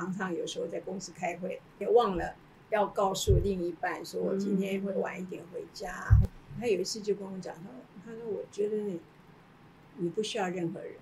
[0.00, 2.34] 常常有时候在公司开会，也忘了
[2.70, 6.06] 要告诉另一半说我今天会晚一点回家。
[6.22, 7.72] 嗯、他有一次就跟我讲，他说
[8.06, 8.98] ：“他说我觉得你
[9.96, 10.92] 你不需要任何人。”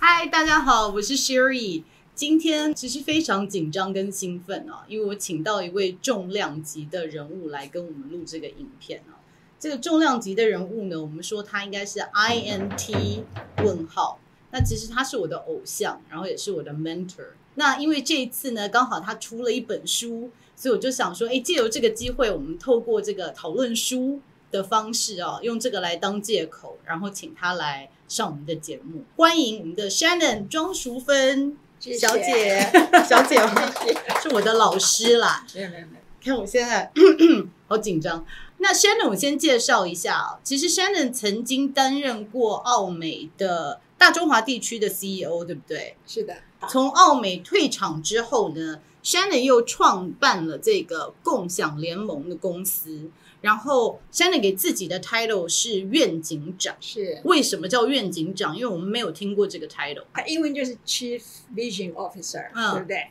[0.00, 1.84] 嗨，大家好，我是 Sherry。
[2.14, 9.20] 今天其实非常紧张跟兴奋啊，因为我请到一位重量级的人物来跟我们录这个影片啊。
[9.58, 13.24] 这个重量级的人物呢，我们说他应该是 INT
[13.62, 14.18] 问号。
[14.56, 17.26] 那其实他是我的偶像，然后也是我的 mentor。
[17.56, 24.20] 那因为这一次呢，刚好他出了一本书，所以我就想说，哎，借由这个机会，我们透过这个讨论书
[24.52, 29.02] 的方式啊，用这个来当借口，然后请他来上我们的节目。
[29.16, 32.60] 欢迎我们的 Shannon 庄淑芬小姐，
[33.08, 33.36] 小姐，
[34.22, 35.44] 是我的老师啦。
[35.52, 36.92] 没有没有没有，看我现在
[37.66, 38.24] 好紧张。
[38.58, 43.80] 那 Shannon，我先介绍一下啊，其实 Shannon 曾经担任过澳美的。
[44.04, 45.96] 大中华地区的 CEO 对不对？
[46.06, 46.36] 是的。
[46.68, 53.10] 从奥美退场之后呢，Shannon 又创办了这个共享联盟的公司。
[53.40, 56.76] 然后 Shannon 给自己的 title 是愿景长。
[56.82, 57.18] 是。
[57.24, 58.54] 为什么叫愿景长？
[58.54, 60.04] 因为我们没有听过这个 title。
[60.12, 61.22] 它英文就是 Chief
[61.54, 63.06] Vision Officer，嗯，对不对？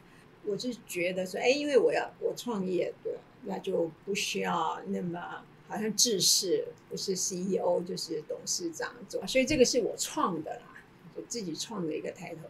[0.46, 3.14] 我就觉得说，哎，因为我要我创业，对，
[3.46, 5.20] 那就不需要那么。
[5.66, 10.62] 好像制式不是 CEO 就是董事长做，所以这个是我创的
[11.28, 12.42] 自己创的一个抬头。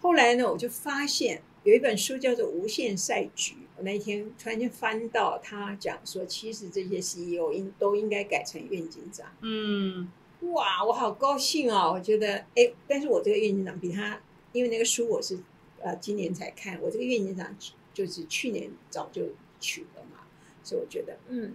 [0.00, 9.26] 后来呢，我就发现有一本书叫做《无限赛局》，我那一天突然间翻到他讲说，其实这些 CEO 应都应该改成愿景长。
[9.42, 10.10] 嗯，
[10.52, 11.90] 哇，我好高兴啊！
[11.90, 14.20] 我觉得，哎，但是我这个愿景长比他，
[14.52, 15.38] 因为那个书我是
[15.80, 17.56] 呃今年才看，我这个愿景长
[17.92, 19.22] 就是去年早就
[19.60, 20.22] 取了嘛，
[20.64, 21.54] 所以我觉得，嗯。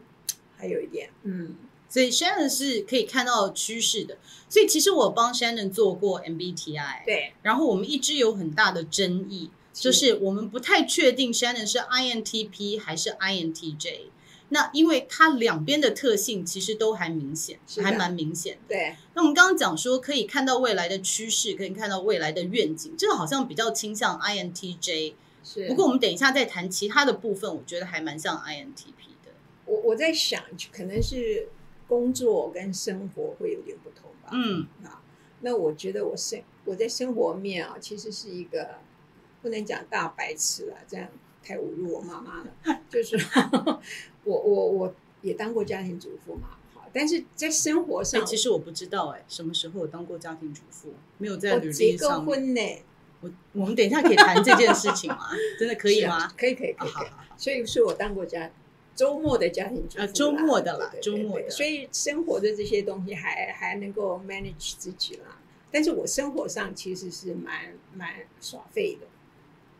[0.57, 1.53] 还有一点，嗯，
[1.89, 4.17] 所以 Shannon 是可以看到趋势的。
[4.49, 7.33] 所以其实我帮 Shannon 做过 MBTI，对。
[7.41, 14.07] 然后我们一直有很大的争议，就是我们不太确定 Shannon 是 INTP 还是 INTJ。
[14.49, 18.59] 那因为它两边的特性其实都还明显，的还蛮明显的。
[18.69, 18.95] 对。
[19.15, 25.13] 那我们刚刚讲说可以看到未来的趋势，可以看到未来的愿景，这个好像比较倾向 INTJ。
[25.43, 25.67] 是。
[25.67, 29.31] 不过我们等一下再谈其他的部分，我觉得还蛮像 INTP 的。
[29.65, 31.49] 我我在想，可能是
[31.87, 34.29] 工作跟生活会有点不同吧。
[34.33, 35.01] 嗯，啊，
[35.41, 38.75] 那我觉得我生我在生活面啊，其实是一个
[39.41, 41.07] 不能讲大白痴了，这样
[41.43, 42.81] 太侮辱我妈妈了。
[42.89, 43.15] 就是
[44.23, 51.97] 我我我也当过家庭主妇嘛，好，但是在生活上，其实我不知道哎、欸，什么时候我当过家庭主妇，没有在履历上。
[51.97, 52.61] 结过婚呢？
[53.21, 55.29] 我我们等一下可以谈这件事情吗？
[55.59, 56.27] 真的可以吗？
[56.37, 56.89] 可以可以可以。
[56.89, 58.51] 好，好，好，所以是我当过家。
[58.95, 65.37] 周末的家庭主妇啊，周末的啦，周末的，所以生活的这些东西还还能够 manage 自己啦。
[65.69, 69.05] 但是我生活上其实是蛮蛮耍废的，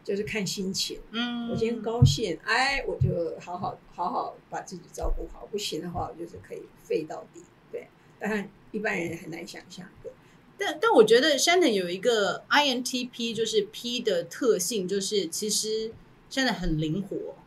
[0.03, 0.99] 就是看心情。
[1.11, 7.41] 嗯，我今天高兴，哎，我就好好好好把自己照顾好；不行的话，我就是可以废到底。
[7.71, 7.87] 对，
[8.19, 9.87] 当然一般人很难想象。
[10.03, 10.11] 对，
[10.57, 15.93] 但但我觉得 Shannon 有一个 INTP，就是 P 的特性，就是其实
[16.29, 17.37] Shannon 很灵活。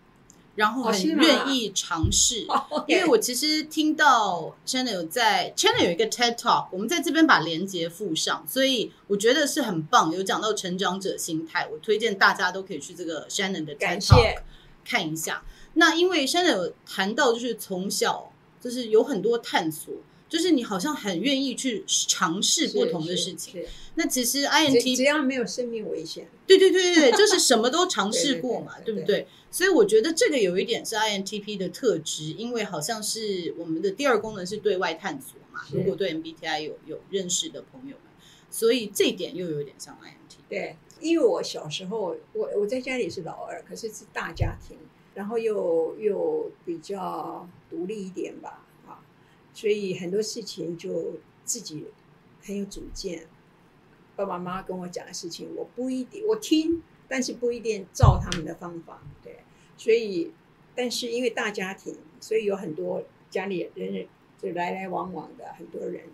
[0.59, 14.43] 然后很愿意尝试， 哦、因为我其实听到 Shannon 有在 Shannon 有一个 TED Talk，我们在这边把链接附上，所以我觉得是很棒，有讲到成长者心态，我推荐大家都可以去这个 Shannon 的 TED Talk
[14.85, 15.45] 看一下。
[15.75, 19.95] 那因为 Shannon 有谈到，就是从小就是有很多探索。
[20.29, 29.27] 就是你好像很愿意去尝试不同的事情，那其实 INT 只要没有生命危险，对对对对对，就是什么都尝试过嘛，对不对？
[29.51, 35.63] 所以我觉得这个有一点是 INTP 的特质，因为好像是我们的第二功能是对外探索嘛。
[35.73, 38.13] 如果对 MBTI 有有认识的朋友们，
[38.51, 40.37] 所以这一点又有点像 INT。
[40.51, 44.77] 对，因为我小时候我我在家里是老二，可是是大家庭，
[45.15, 48.67] 然后又又比较独立一点吧。
[49.53, 51.15] 所以很多事情就
[51.45, 51.87] 自己
[52.43, 53.27] 很有主见，
[54.15, 59.03] 爸爸妈妈跟我讲的事情，我不一定我听，但是不一定照他们的方法。
[59.23, 59.41] 对，
[59.77, 60.33] 所以
[60.77, 64.07] 但是因为大家庭，所以有很多家里人人
[64.41, 66.05] 就来来往往的很多人，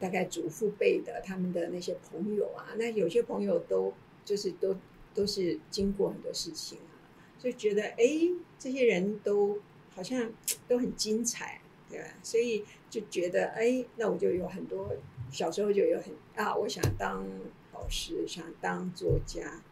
[0.00, 3.92] 大概祖父辈的他们的那些朋友啊，那有些朋友都
[4.24, 4.76] 就是都
[5.12, 6.96] 都是经过很多事情啊，
[7.38, 9.58] 就觉得哎，这些人都
[9.94, 10.32] 好像
[10.66, 11.60] 都很精彩。
[11.88, 12.04] 对吧？
[12.22, 14.94] 所以就觉得，哎，那我就有很多
[15.30, 17.26] 小时候就有很啊，我想当
[17.72, 19.62] 老师，想当作家，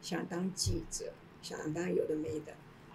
[0.00, 1.12] 想当记者，
[1.42, 2.54] 想当有的没的。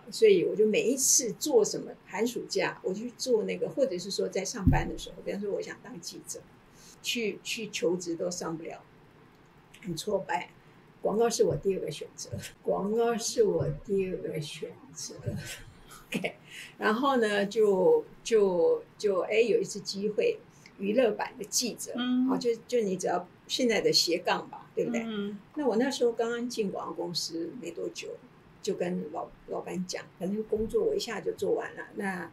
[0.10, 6.42] 所以我就每一次做什么寒暑假，我就去做那个，或者是说在上班的时候，比方说我想当记者，
[7.01, 8.81] 去去求职都上不了，
[9.81, 10.50] 很挫败。
[11.01, 12.30] 广告是我第二个选择，
[12.62, 15.16] 广告是我第二个选择。
[16.13, 16.36] OK，
[16.78, 20.38] 然后呢，就就就哎，有一次机会，
[20.78, 25.04] 娱乐版的记者，嗯，啊，就就你只要现在的斜杠吧，对不对？
[25.06, 25.40] 嗯。
[25.56, 28.10] 那我那时候刚刚进广告公司没多久，
[28.62, 32.30] 就跟老老板讲，反正工作我一下就做完了，那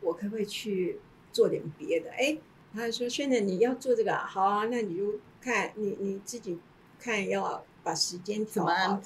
[0.00, 0.98] 我可不可以去
[1.32, 2.10] 做点别的？
[2.10, 2.36] 哎，
[2.74, 6.58] 他说现在你要做这个，好啊，那你就看你你自己
[6.98, 9.00] 看要把时间调好。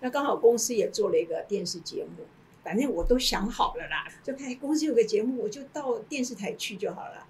[0.00, 2.24] 那刚好公司也做了一个电视节目。
[2.62, 7.26] 反正我都想好了啦，就看公司有个节目，我就到电视台去就好了。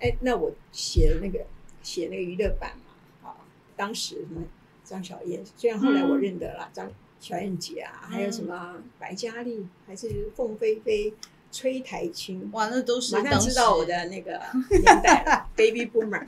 [0.00, 1.44] 哎，那我写那个
[1.82, 3.36] 写那个娱乐版嘛，啊，
[3.76, 4.42] 当时什么
[4.82, 6.90] 张小燕，虽然后来我认得了张
[7.20, 11.12] 小燕姐啊，嗯、还有什么白嘉丽，还是凤飞飞、
[11.50, 14.40] 崔台青，哇，那都是马上知道我的那个
[14.70, 16.26] 年代， Baby Boomer，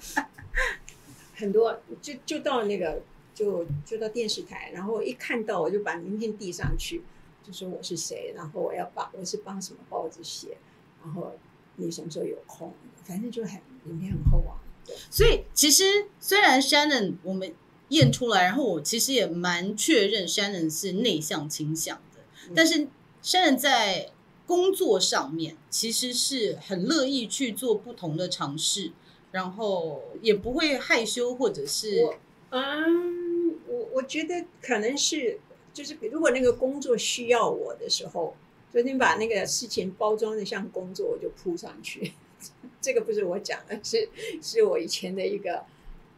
[1.35, 3.03] 很多就就到那个
[3.35, 7.03] 就就到电视台，然后一看到我就把名片递上去。
[7.47, 10.57] 就说我是谁，然后我要把我是帮什么报纸写，
[11.05, 11.31] 然后
[11.77, 12.73] 你什么时候有空，
[13.05, 14.57] 反正就很名片很厚啊。
[14.87, 15.85] 对，所以其实
[16.19, 17.55] 虽然 Shannon 我们
[17.91, 22.89] 验出来，然后我其实也蛮确认 Shannon 是内向倾向的，嗯、但是
[23.23, 24.11] Shannon 在
[24.47, 28.93] 工作上面其实是很乐意去做不同的尝试，
[29.33, 32.09] 然后也不会害羞或者是
[32.49, 35.41] 嗯，我我觉得可能是。
[35.75, 38.35] 就是如果那个工作需要我的时候，
[38.73, 42.13] 就你把那个事情包装的像工作，我就扑上去。
[42.81, 44.09] 这个不是我讲的，是
[44.41, 45.65] 是我以前的一个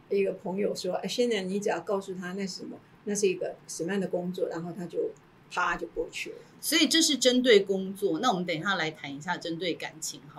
[0.09, 5.11] 一个朋友说，哎，现在你只要告诉他那是什么，那是一个什么样的工作，然后他就
[5.49, 6.35] 啪就过去了。
[6.59, 8.19] 所以这是针对工作。
[8.19, 10.36] 那我们等一下来谈一下针对感情，哈，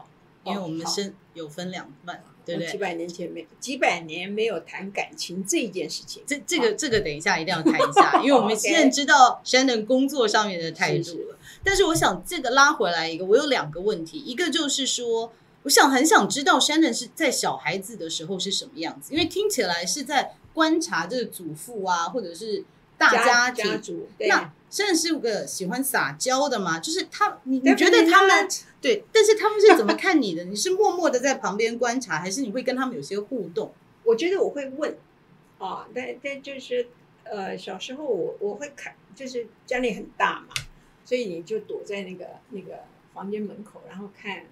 [0.49, 2.23] 因为我们是有分两半。
[2.45, 11.37] 对不对，几百年前没几百年没有谈感情这一件事情，这这个这个等一下一定要谈一下，因为我们 现在知道 Shannon 工作上面的态度了。
[11.63, 15.31] 但是我想这个拉回来一个，我有两个问题，一个就是说，
[15.65, 22.65] 我想很想知道 Shannon 是在小孩子的时候是什么样子，因为听起来是在观察这个祖父啊，或者是
[22.97, 23.73] 大家庭。
[23.73, 26.79] 家族对那 Shannon 是个喜欢撒娇的嘛？
[26.81, 28.49] 就是他，你你觉得他们？
[28.81, 30.45] 对，但是他们是怎么看你的？
[30.45, 33.73] 你是默默的在旁边观察，还是你会跟他们有些互动？
[34.05, 34.97] 我觉得我会问，
[35.59, 36.87] 啊，但但就是，
[37.25, 40.55] 呃，小时候我我会看，就是家里很大嘛，
[41.05, 44.47] 所以你就躲在那个那个房间门口，然后看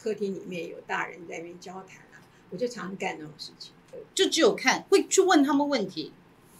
[0.00, 3.72] 客厅里面有大人在那边交谈啊，我就常常干那种事情，
[4.14, 6.12] 就只有看，会去问他们问题，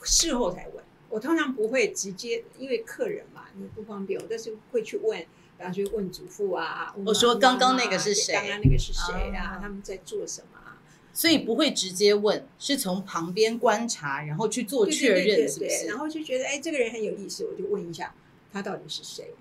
[0.02, 0.84] 事后才问。
[1.11, 5.25] 我通常不会直接，因为客人嘛，你不方便，我但是会去问。
[5.64, 8.34] 然后就问祖父啊，妈妈我说刚刚那个是谁？
[8.34, 9.56] 刚刚那个是谁啊？
[9.56, 10.61] 哦、他们在做什么？
[11.14, 15.49] 所以不会直接问，是从旁边观察，然后去做确认？
[15.58, 18.14] 对然后就觉得哎，这个人很有意思，我就问一下
[18.52, 19.32] 他到底是谁。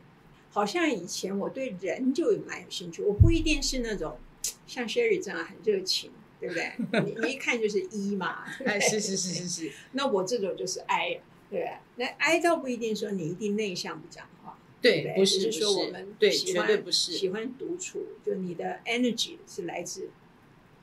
[0.49, 4.17] 好像以前我对人就蛮有兴趣，我不一定是那种
[4.65, 6.71] 像 Sherry 这样很热情，对不对？
[7.03, 9.71] 你你一看就是 E 嘛，哎，是是是是是。
[9.91, 14.57] 那我这种就是 I，对，那 I 倒不一定说你一定内向不讲话。
[14.83, 20.09] 对，不是说我们对，绝对不是喜欢独处，就你的 energy 是来自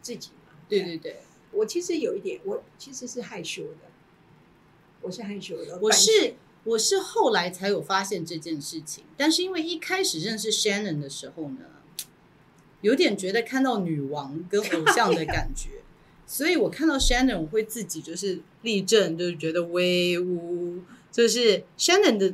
[0.00, 0.54] 自己嘛？
[0.70, 1.16] 对对对，
[1.52, 3.90] 我其实有一点，我其实是害羞的，
[5.02, 5.78] 我是害羞的。
[5.82, 11.66] 我是我是后来才有发现这件事情，但是因为一开始认识 Shannon 的时候呢，
[12.80, 15.82] 有点觉得看到女王跟偶像的感觉，
[16.26, 20.78] 所以我看到 Shannon 我会自己就是立正，就是觉得威武，
[21.12, 22.32] 就是 Shannon 的。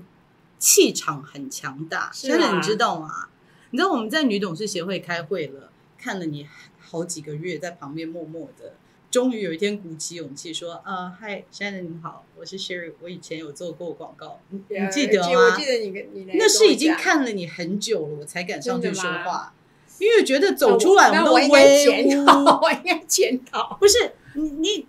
[0.58, 3.28] 气场很强大，真的，你知道吗？
[3.70, 6.46] 你知道我们在女董事协会开会了，看了你
[6.80, 8.74] 好几个月，在旁边默默的，
[9.10, 14.60] 终于有一天鼓起勇气说：“啊，嗨，Shannon 你好，我是 Sherry，我以前有做过广告，你
[14.90, 15.28] 记得吗？
[15.28, 19.52] 我记得你跟你那是已经看了你很久了，我才敢上去说话，
[19.98, 22.24] 因为觉得走出来我们都威武，
[22.62, 24.86] 我应该检讨，不是你你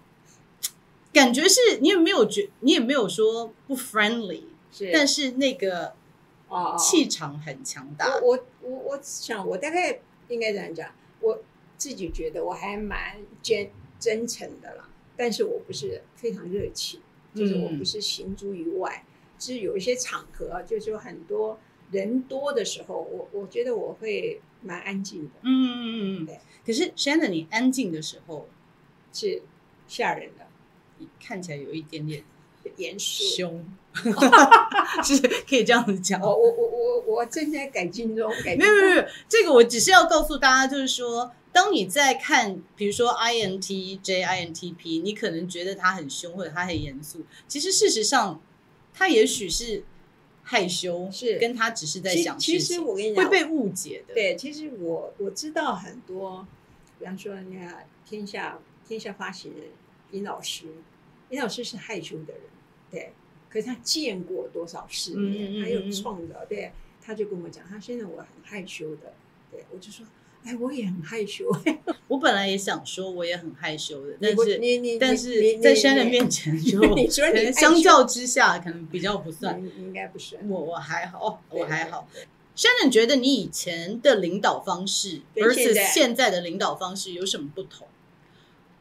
[1.12, 4.44] 感觉是你也没有觉，你也没有说不 friendly。”
[4.86, 5.96] 是但是那个
[6.78, 8.20] 气场很强大。
[8.22, 11.42] 我我我我想，我大概应该这样讲，我
[11.78, 13.70] 自己觉得我还蛮真
[14.00, 14.90] 真诚的啦。
[15.16, 17.02] 但是我不是非常热情，
[17.34, 19.04] 就是我不是行诸于外。
[19.40, 21.60] 是有一些场合，就是有很多
[21.92, 25.32] 人多的时候，我我觉得我会蛮安静的。
[25.42, 26.26] 嗯嗯嗯嗯。
[26.26, 26.40] 对。
[26.66, 28.48] 可是 Shannon，你安静的时候
[29.14, 29.44] 是
[29.88, 30.48] 吓人的，
[30.98, 32.24] 你看起来有一点点。
[32.76, 33.66] 严肃凶，
[35.04, 36.20] 是可以这样子讲。
[36.22, 38.60] 我我我我我正在改进中，改进中。
[38.60, 48.42] 没有没有没有，这个我只是要告诉大家，就是说，当你在看，比如说 INTJ、INTP，你可能觉得他很凶或者他很严肃，其实事实上
[48.94, 49.84] 他也许是
[50.44, 54.14] 害羞，是跟他只是在想事情，其实我跟你讲会被误解的。
[54.14, 56.48] 对，其实我我知道很多，
[57.00, 59.64] 比方说那个天下天下发行人
[60.12, 60.68] 尹老师，
[61.32, 62.42] 尹老师是害羞的人，
[62.92, 63.12] 对，
[63.50, 69.14] 可是他见过多少世面，他有创造，对，他就跟我讲，他现在我很害羞的，
[69.52, 70.06] 对我就说。
[70.44, 71.52] 哎，我也很害羞。
[72.08, 79.62] 我本来也想说，我也很害羞的，但是你你但是在 Shannon 面前就，你说你相较之下，可能比较不算。
[79.78, 80.38] 应该不是。
[80.48, 82.08] 我我还好，我还好。
[82.56, 87.86] Shannon 觉得你以前的领导方式 versus 现在的领导方式有什么不同？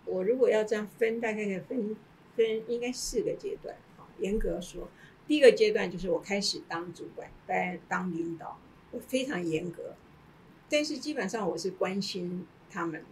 [0.05, 1.97] 我如果要这样分，大概可以分
[2.37, 3.75] 分应该四个阶段。
[4.19, 4.89] 严格说，
[5.27, 8.59] 第一个阶段就是我开始当主管，当当领导，
[8.91, 9.95] 我非常严格。
[10.69, 13.05] 但是基本上我是关心他们，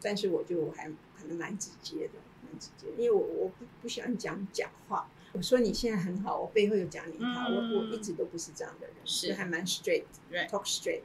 [0.00, 5.08] 但是我就还可能蛮直接的，蛮直接，因为我我不不喜欢讲假话。
[5.32, 11.00] 我说你现在很好，我背后有讲你好，嗯、我我一直都不是这样的人，是还蛮 straight，talk straight。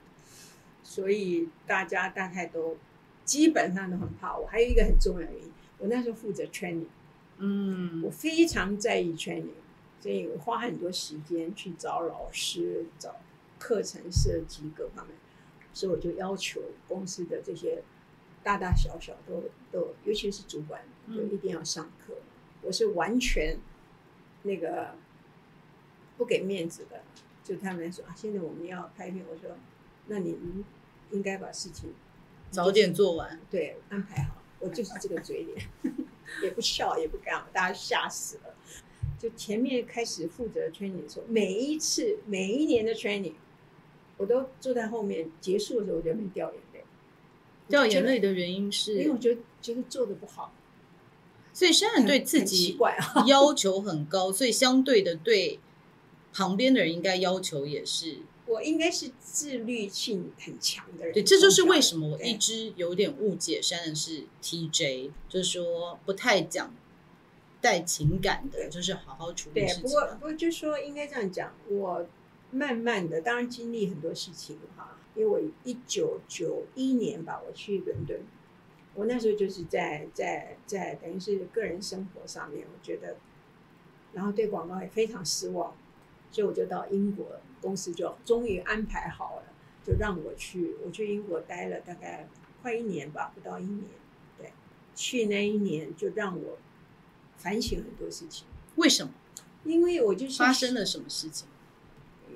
[0.84, 2.78] 所以大家大概都
[3.24, 4.46] 基本上都很怕我。
[4.48, 6.88] 还有一个很重要的原因，我那时候负责 training，
[7.40, 9.60] 嗯，我非常在意 training，
[10.00, 13.16] 所以我花很多时间去找老师、找
[13.60, 15.16] 课程设计各方面。
[15.74, 17.84] 所以我就要求公司的这些
[18.42, 22.14] 大大小小都都，尤其是主管，就一定要上课。
[22.16, 23.60] 嗯、我是完全
[24.42, 24.96] 那个
[26.18, 27.04] 不给面子的。
[27.44, 29.56] 就他们说啊，现在我们要拍片，我说
[30.08, 30.66] 那你们
[31.12, 31.94] 应该把事情
[32.50, 34.42] 早点做完，对，安排好。
[34.60, 35.70] 我就是这个嘴脸，
[36.44, 38.56] 也不笑也不干，大家吓死了。
[39.20, 43.34] 就前面开始负责 training 的时候，每一次每一年的 training。
[44.18, 46.84] 我都坐在后面，结束的时候我就没掉眼泪。
[47.68, 50.52] 掉眼泪的原因是，因为我觉得觉得做的不好，
[51.54, 52.76] 所以虽然对自己
[53.28, 55.60] 要求很高，所以相对的对
[56.34, 58.22] 旁边的人应该要求也是。
[58.48, 61.14] 我应该是自律性很强的人。
[61.14, 66.74] 对，这就是为什么我一直有点误解，Shannon 是 TJ，就是说不太讲
[67.62, 69.84] 带情感的，就是好好处理事情。
[69.84, 72.08] 对，不过不过就说应该这样讲，我。
[72.50, 74.98] 慢慢的，当然经历很多事情哈。
[75.16, 78.22] 因为我一九九一年吧，我去伦敦，
[78.96, 83.18] 我那时候就是在在在等于是个人生活上面，我觉得，
[84.14, 85.76] 然后对广告也非常失望，
[86.38, 87.26] 所以我就到英国
[87.60, 89.44] 公司就终于安排好了，
[89.84, 92.30] 就让我去，我去英国待了大概
[92.62, 93.86] 快一年吧，不到一年，
[94.38, 94.54] 对，
[94.94, 96.60] 去那一年就让我
[97.38, 98.46] 反省很多事情。
[98.76, 99.12] 为什么？
[99.64, 101.48] 因为我就是发生了什么事情？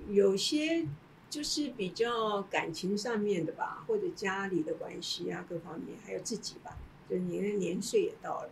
[0.09, 0.87] 有些
[1.29, 6.75] 就是比较感情上面的吧，或者家里的关系啊，各方面，还有自己吧，
[7.07, 8.49] 就年年岁也到了，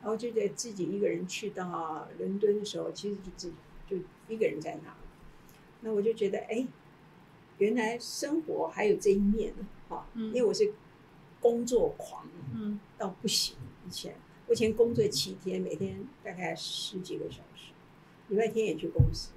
[0.00, 3.54] 然后就觉得自己一个人去到伦敦的时候，其实就自己
[3.90, 3.96] 就
[4.28, 4.94] 一个人在那，
[5.80, 6.64] 那我就觉得，哎，
[7.58, 10.72] 原来生活还有这一面呢，哈，因为我是
[11.40, 13.56] 工作狂，嗯，到不行，
[13.88, 14.14] 以前
[14.46, 17.72] 我以前工作七天，每天大概十几个小时，
[18.28, 19.32] 礼拜天也去公司。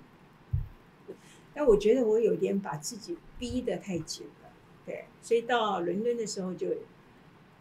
[1.55, 4.49] 但我觉得我有点把自己逼得太紧了，
[4.85, 6.67] 对，所以到伦敦的时候就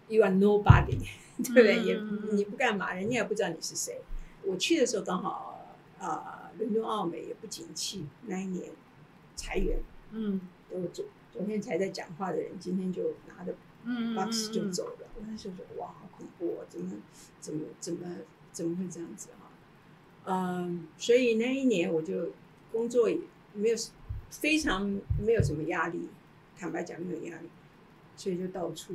[0.09, 0.99] ，you are nobody，
[1.45, 1.79] 对不对？
[1.83, 2.01] 也
[2.33, 4.01] 你不干嘛，人家也不知道你是谁。
[4.45, 8.73] 我去的时候刚好啊，呃，伦敦奥美也不景气，那一年
[9.37, 9.79] 裁员，
[10.11, 10.41] 嗯，
[10.71, 13.55] 我昨昨天才在讲话的人，今天就拿着
[14.15, 15.07] box 就走了。
[15.17, 16.91] 我那时候说哇，好恐怖哦，怎么
[17.41, 18.07] 怎么怎么
[18.53, 19.51] 怎么会这样子哈？
[20.25, 22.31] 嗯，所以那一年我就
[22.71, 23.19] 工作也。
[23.55, 23.77] 没有，
[24.31, 26.09] 非常没有什么压力，
[26.59, 27.51] 坦白讲没有压力，
[28.17, 28.95] 所以就到处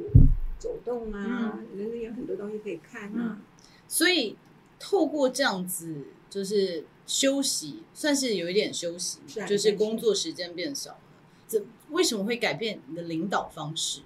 [0.57, 3.39] 走动啊，人人、嗯、有很多东西可以看啊。
[3.87, 4.35] 所以
[4.79, 10.99] 透过这样子，就是休息，算是有一点休息，是啊、就是工作时间变少了。
[11.47, 14.01] 这为什么会改变你的领导方式？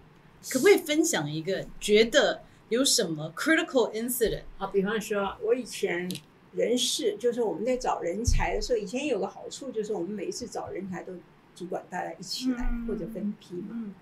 [0.49, 4.43] 可不可以分享一个觉得有什么 critical incident？
[4.57, 6.09] 好，比方说我以前。
[6.53, 11.13] 人事就是我们在找人才的时候，以前有个好处就是我们每一次找人才都
[11.55, 13.95] 主管大家一起来、嗯、或者分批嘛，嗯、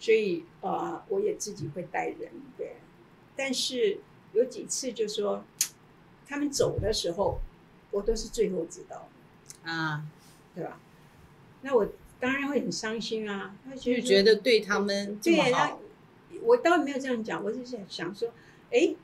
[0.00, 2.74] 所以啊、呃，我也自己会带人对，
[3.36, 4.00] 但是
[4.32, 5.44] 有几次就说
[6.28, 7.40] 他们走的时候，
[7.90, 9.08] 我都是最后知道
[9.64, 10.04] 啊，
[10.54, 10.80] 对吧？
[11.62, 15.80] 那我当然会很伤心啊，就觉得对他们这么好，
[16.30, 18.30] 对，我倒没有这样讲，我只是想说，
[18.70, 18.94] 哎，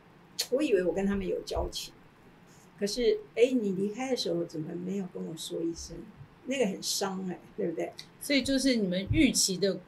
[0.51, 1.93] 我以为我跟他们有交情。
[2.79, 5.97] 可是，哎，你离开的时候怎么没有跟我说一声？
[6.47, 7.93] 那个很伤哎，对不对？
[8.21, 9.79] 所以就是你们预期的，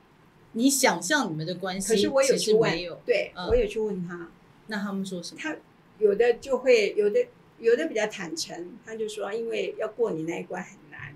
[0.53, 4.29] 你想象你们的关系，可是我有去问，有对，嗯、我有去问他，
[4.69, 5.41] 那他们说什么？
[5.43, 5.57] 他
[5.99, 7.27] 有的就会有的
[7.59, 11.15] 有的比较坦诚，他就说，因为要过你那一关很难，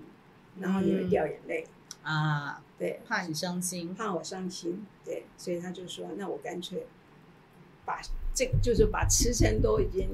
[0.59, 1.65] 然后你会掉眼泪、
[2.03, 6.87] 嗯、啊，对，怕你伤心，怕我伤心，对，所以他就说，那我干脆
[7.85, 8.01] 把
[8.33, 10.07] 这就是把辞呈都已经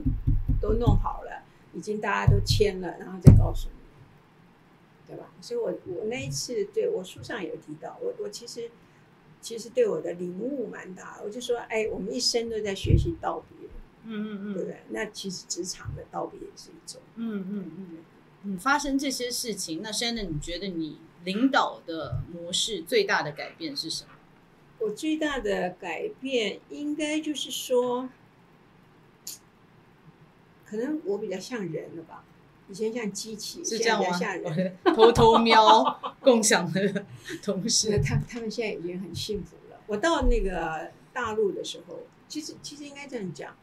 [0.59, 1.43] 都弄好了，
[1.73, 5.31] 已经大家都签了，然后再告诉你，对吧？
[5.41, 8.71] 所以我我那一次对我书上有提到，我我其实
[9.39, 13.69] 其实对我的领悟蛮大，我就说，哎，我们一生都在学习道别。
[14.05, 14.83] 嗯嗯嗯，对不对？
[14.89, 17.01] 那其实职场的道别也是一种。
[17.15, 17.87] 嗯嗯嗯
[18.43, 24.11] 嗯，发生这些事情，那 Shannon，你觉得你领导的模式最大的改变是什么？
[24.79, 28.09] 我最大的改变应该就是说，
[30.65, 32.23] 可能我比较像人了吧？
[32.67, 34.11] 以前像机器，是这样吗？
[34.11, 35.83] 像人， 偷偷瞄
[36.19, 37.05] 共享的
[37.43, 39.79] 同事，他 他们现在已经很幸福了。
[39.87, 43.55] 我到那个大陆的时候，其实其实应该这样讲。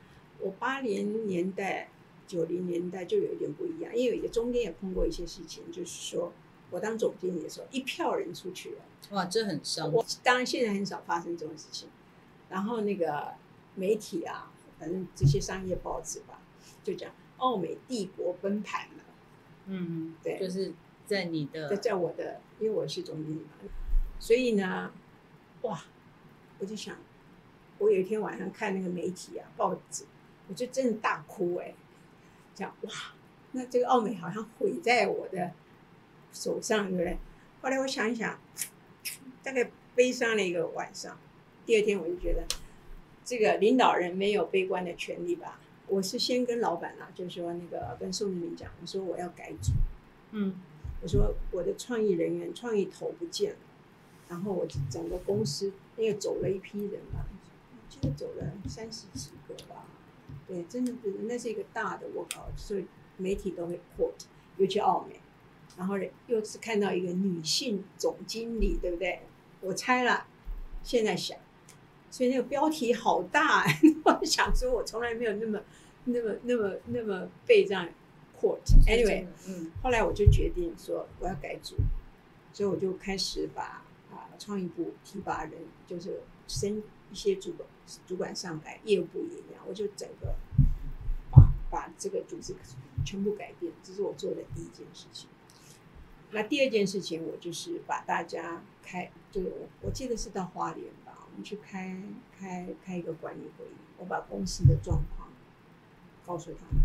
[0.43, 1.89] 我八零年代、
[2.27, 6.33] 九零年代就有一点不一样，因为中间也碰过一些事情，就是说
[6.71, 9.93] 我当总经理的时候，一票人出去了，哇，这很伤。
[9.93, 11.89] 我当然现在很少发生这种事情。
[12.49, 13.33] 然后那个
[13.77, 16.39] 媒体啊，反正这些商业报纸吧，
[16.83, 19.05] 就讲奥美帝国崩盘了。
[19.67, 20.73] 嗯，对，就是
[21.07, 23.71] 在你的，在在我的，因为我是总经理嘛，
[24.19, 24.93] 所以呢，
[25.63, 25.85] 哇，
[26.59, 26.97] 我就想，
[27.79, 30.05] 我有一天晚上看那个媒体啊，报纸。
[30.53, 31.73] 我就真的大哭哎，
[32.55, 32.91] 讲哇，
[33.53, 35.51] 那这个奥美好像毁在我的
[36.31, 37.17] 手上，对不对？
[37.63, 38.39] 后来我想一想，
[39.43, 41.19] 大概悲伤了一个晚上。
[41.65, 42.47] 第二天我就觉得，
[43.25, 45.59] 这个领导人没有悲观的权利吧。
[45.87, 49.73] 我是先跟老板啊，就是说那个跟宋明讲，我说我要改组，
[50.33, 50.61] 嗯，
[51.01, 53.59] 我说我的创意人员、创意头不见了，
[54.29, 57.25] 然后我整个公司因为走了一批人嘛，
[57.89, 59.87] 记得走了三十几个吧。
[60.47, 65.21] 对，真的是那是一个大的 workout，所以媒体都会 quote，尤其澳美，
[65.77, 65.97] 然后
[66.27, 69.21] 又是看到一个女性总经理，对不对？
[69.61, 70.27] 我猜了，
[70.83, 71.39] 现在想，
[72.11, 73.65] 所以那个标题好大，
[74.05, 75.61] 我想说，我从来没有那么、
[76.05, 77.89] 那么、那么、那么被这样
[78.39, 78.59] quote。
[78.87, 81.77] Anyway，嗯，后来我就决定说我要改组，
[82.53, 85.53] 所以我就开始把啊创意部提拔人，
[85.87, 87.69] 就是升一些主管。
[88.07, 90.35] 主管上来，业务部也一样，我就整个
[91.31, 92.55] 把把这个组织
[93.05, 95.29] 全部改变，这是我做的第一件事情。
[96.31, 102.01] 那第二件事情，我就是把大家开，就是我我记得是到花莲吧，我们去开
[102.39, 105.29] 开开一个管理会议，我把公司的状况
[106.25, 106.85] 告诉他们，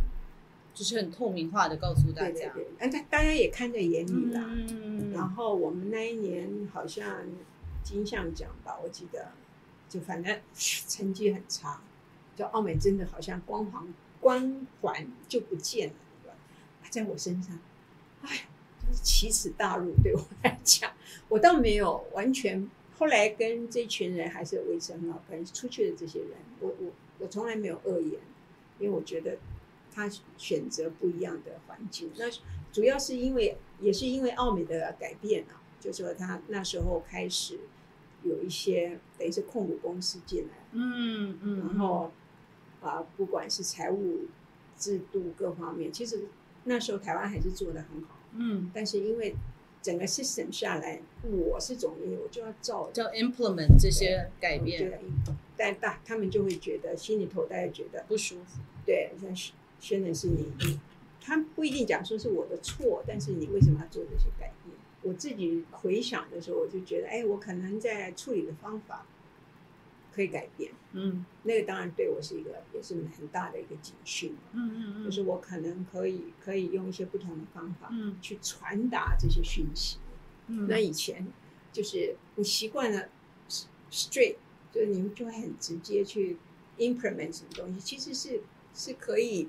[0.73, 4.43] 就是很透明化的告诉大家，对对对，哎，大大家也看在眼里啦。
[4.49, 7.25] 嗯，然后我们那一年好像
[7.83, 9.31] 金像奖吧，我记得。
[9.89, 11.81] 就反正成绩很差，
[12.35, 16.35] 就奥美真的好像光环光环就不见了，对吧？
[16.89, 17.57] 在我身上，
[18.21, 18.47] 哎，
[18.85, 19.93] 就是奇耻大辱。
[20.03, 20.91] 对我来讲，
[21.29, 22.69] 我倒没有完全。
[22.97, 25.53] 后来跟这群人还是维持很好关系。
[25.53, 28.19] 出去的这些人，我我我从来没有恶言，
[28.79, 29.37] 因为我觉得
[29.93, 32.11] 他选择不一样的环境。
[32.17, 32.25] 那
[32.73, 37.59] 主要是因为，也是因为奥美的改变啊，就说他那时候开始。
[38.27, 42.11] 有一些等于是控股公司进来，嗯嗯，然后
[42.81, 44.25] 啊，不管是财务
[44.77, 46.25] 制度各方面，其实
[46.65, 49.35] 那时候台湾还是做的很好，嗯，但是因为
[49.81, 60.79] 整个 system 下来，我是总经理，我就要照叫 implement 这些改变，对但大他们就会觉得心里头大家觉得不舒服，对，像宣的是你，
[61.21, 64.76] 他不一定讲说是我的错，但是你为什么要做这些改变？
[65.07, 69.05] 我自己回想的时候，我就觉得，哎，我可能在处理的方法
[70.13, 70.73] 可以改变。
[70.91, 74.35] 嗯，那个当然对我是一个，也是很大的一个警讯。
[74.51, 79.97] 嗯嗯嗯，就是我可能可以可以用一些不同的方法，嗯，去传达这些讯息。
[80.47, 81.25] 嗯，那以前
[81.71, 83.07] 就是你习惯了
[83.89, 84.35] straight，
[84.73, 86.37] 就是你们就会很直接去
[86.77, 88.41] implement 什么东西，其实是
[88.73, 89.47] 是可以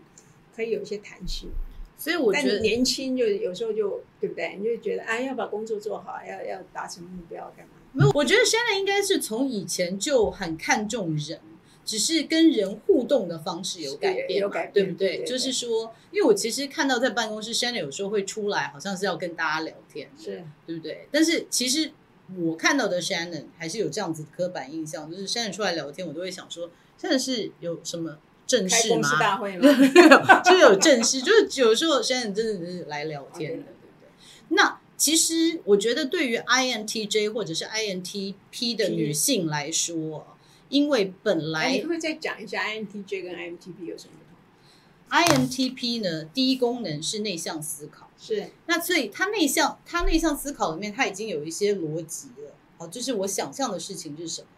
[0.54, 1.50] 可以有一些弹性。
[1.98, 4.56] 所以我觉得年轻就有时候就对不对？
[4.56, 7.72] 你就觉得哎，要把工作做好，要要达成目标，干嘛？
[7.92, 11.40] 没有，我觉得现在应该是从以前就很看重人，
[11.84, 15.24] 只是跟人互动的方式有改变，有改变，对不对？
[15.24, 21.08] 就是说，因为我其实看到在办公室，Shannon 有时候会出来，好像是要跟大家聊天，是，对不对？
[21.11, 21.90] 但是其实
[22.37, 28.18] 我看到的 Shannon 还是有这样子的刻板印象，就是 Shannon 出来聊天，我都会想说，Shannon 是有什么？
[28.48, 29.20] 正式吗？
[29.20, 29.68] 大会吗？
[30.42, 34.08] 就有正式，就是有时候现在真的是来聊天的，对不对？
[34.48, 40.26] 那其实我觉得，对于 INTJ 或者是 INTP 的女性来说，
[40.70, 54.48] 因为本来你会再讲一下 INTJ 跟 INTP 有什么不同？INTP 呢，第一功能是内向思考，是那所以他内向，他内向思考里面，他已经有一些逻辑了，好，就是我想象的事情是什么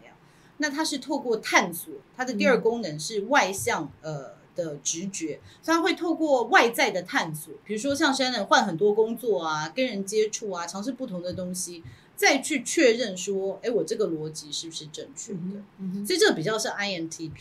[0.61, 11.83] 那他是透过探索，它的第二功能是外向，嗯、呃的直觉，所以他会透过外在的探索，比如说像 Shannon 换很多工作啊，跟人接触啊，尝试不同的东西，
[12.15, 15.39] 再去确认说，哎，我这个逻辑是不是正确的？
[15.79, 17.31] 嗯嗯、所以这个比较是 INTP。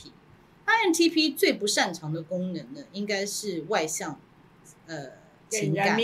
[0.67, 4.19] INTP 最不擅长的功能呢，应该是外向，
[4.87, 5.11] 呃，
[5.49, 5.99] 情感，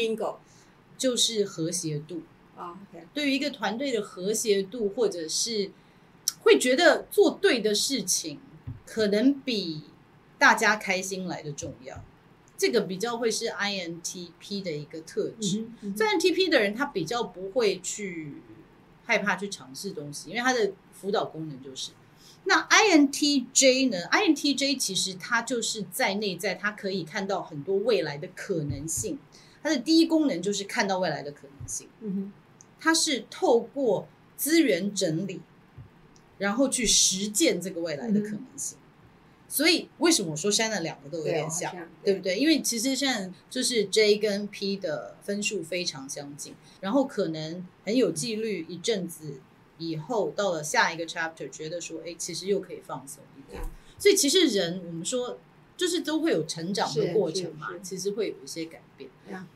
[0.99, 2.23] 就是和谐度
[2.57, 2.77] 啊。
[2.93, 3.03] Oh.
[3.15, 5.71] 对于一个团队的和谐度，或者是
[6.47, 8.39] 会觉得做对的事情，
[8.87, 9.83] 可能比
[10.39, 12.05] 大家开心来的重要。
[12.57, 15.63] 这个比较会是 INTP 的一个特质。
[15.83, 18.35] 嗯嗯、INTP 的人，他比较不会去
[19.05, 21.91] 害怕去尝试东西，因为他的辅导功能就是。
[22.45, 29.19] 那 INTJ 呢？INTJ 其实他就是在内在，他可以看到很多未来的可能性。
[29.63, 31.89] 它的第一功能就是看到未来的可能性。
[32.01, 32.33] 嗯哼，
[32.79, 34.07] 它是透过
[34.37, 35.41] 资源整理，
[36.39, 38.79] 然后去实践这个未来的可能性。
[38.79, 38.85] 嗯、
[39.49, 41.73] 所以为什么我说 Shannon 两个都有点像，
[42.03, 42.39] 对，对不对？
[42.39, 49.41] 因为其实现在就是 J 跟 P 的分数非常相近，然后可能很有纪律一阵子。
[49.79, 53.63] 以后到了下一个 chapter，觉得说，哎，其实又可以放松一点。
[53.99, 55.39] 所以其实人，我们说，
[55.77, 59.11] 就是都会有成长的过程嘛，其实会有一些改变。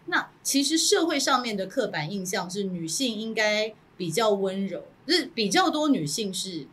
[0.09, 6.67] 那其实社会上面的刻板印象是女性应该比较温柔，就是比较多女性是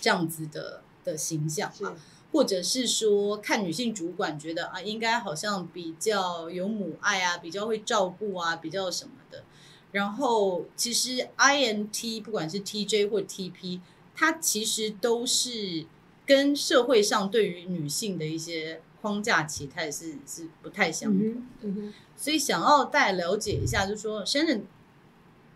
[0.00, 1.94] 这样子的的形象嘛，
[2.32, 9.44] 或者是说看女性主管觉得啊，应该好像比较有母爱啊，比较会照顾啊，比较什么的。
[9.92, 13.80] 然后，其实 INT 不管是 TJ 或 TP，
[14.16, 15.86] 它其实都是
[16.26, 21.40] 跟社会上对于女性的一些框架期待是是不太相同的。
[21.60, 24.62] 嗯嗯、所以想要再了解一下，就是说，Shannon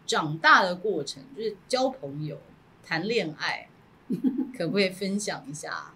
[0.09, 2.37] 长大的过程，就是交朋友、
[2.83, 3.69] 谈恋爱，
[4.59, 5.95] 可不可以分享一下？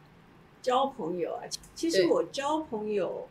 [0.62, 1.42] 交朋友啊，
[1.74, 3.26] 其实我交朋友，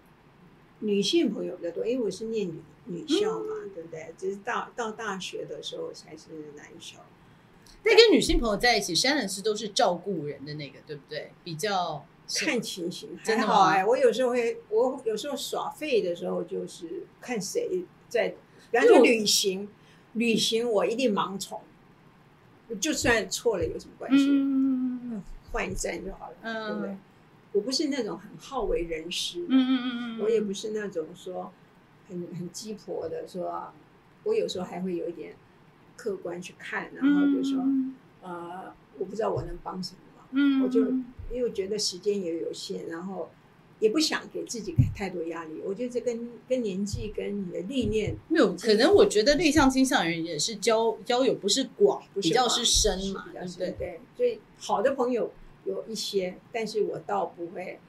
[0.79, 2.61] 女性朋友比较多，因为我是念女。
[2.85, 4.11] 女校嘛，嗯、对不对？
[4.17, 6.97] 只是到到大学的时候才是男校。
[7.83, 11.31] 那跟女性朋友在一起，Shannon 是都是照顾人的那个，对不对？
[11.43, 12.03] 比较
[12.39, 13.85] 看情形，还好哎。
[13.85, 18.29] 我有时候会，我有时候耍废的时候，就是看谁在，
[18.71, 19.69] 比方说旅行，
[20.13, 21.61] 旅行我一定盲从，
[22.79, 24.27] 就算错了有什么关系？
[24.29, 26.97] 嗯，换一站就好了，嗯、对不对？
[27.53, 31.51] 我不是那种很好为人师，嗯嗯嗯嗯，我也不是那种说。
[32.09, 33.71] 很很鸡婆的说，
[34.25, 35.33] 我有时候还会有一点
[35.95, 37.63] 客观去看，然后就说，
[38.97, 40.91] 我不知道我能帮什么我就
[41.31, 43.31] 因为觉得时间也有限，然后
[43.81, 45.59] 也不想给自己太多压力。
[45.65, 53.71] 我觉得这跟跟年纪跟你的历练没有，可能我觉得内向倾向人也是交交友不是广，比较是深嘛，对不对？
[53.77, 55.33] 对，所以好的朋友
[55.65, 57.79] 有一些，但是我倒不会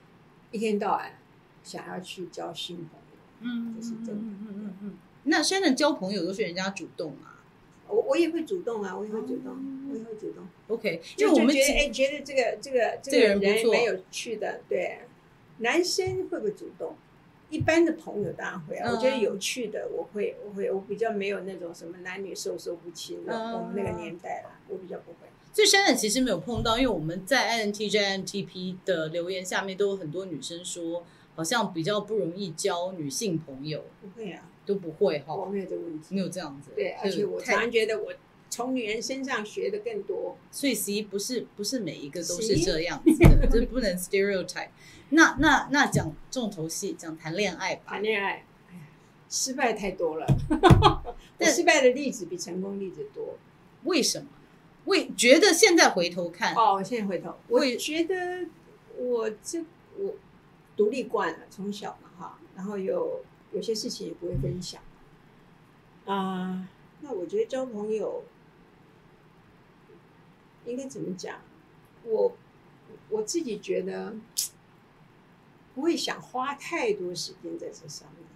[0.50, 1.16] 一天到晚
[1.62, 3.18] 想要去交新朋友。
[3.40, 4.12] 嗯，这是真的。
[4.14, 4.94] 嗯嗯嗯嗯。
[5.24, 7.44] 那现在交朋友都是人家主动啊？
[7.88, 9.55] 我我也会主动啊，我也会主动，
[9.90, 10.42] 我也会主动。
[10.68, 13.38] OK，就我们觉得哎，觉得这个这个这个人
[13.70, 15.00] 蛮有趣的，对。
[15.62, 16.94] 男生会不会主动？
[17.51, 18.90] 一般的朋友当然会啊。
[18.92, 25.29] 我觉得有趣的，我会我会我比较没有那种什么男女授受不亲的，我们那个年代啦，我比较不会。
[25.53, 31.05] 所以现在其实没有碰到，因为我们在 INTJ、INTP 的留言下面都有很多女生说。
[31.35, 35.35] 好像比较不容易交女性朋友，不会啊，都不会哈。
[35.35, 36.72] 我没有这个问题，没有这样子。
[36.77, 38.12] 对，而且我常常觉得我
[38.53, 40.37] 从女人身上学的更多。
[40.51, 44.69] 所以，其实不是不是每一个都是这样子的，这不能 stereotype。
[45.09, 47.85] 那那那讲重头戏，讲谈恋爱吧。
[47.87, 48.81] 谈恋爱，哎呀，
[49.31, 50.27] 失败太多了。
[51.38, 53.38] 但失败的例子比成功例子多。
[53.85, 54.29] 为什么？
[54.85, 58.47] 为觉得现在回头看哦，现在回头，我觉得
[58.99, 59.65] 我这
[59.97, 60.15] 我。
[60.75, 64.81] 独立惯了，从小嘛哈，然后有有些事情也不会分享
[66.07, 66.69] 啊、呃。
[67.03, 68.25] 那我觉得交朋友
[70.64, 71.40] 应该怎么讲？
[72.05, 72.37] 我
[73.11, 74.14] 我自己觉得
[75.75, 78.27] 不会想花太多时间在这上面。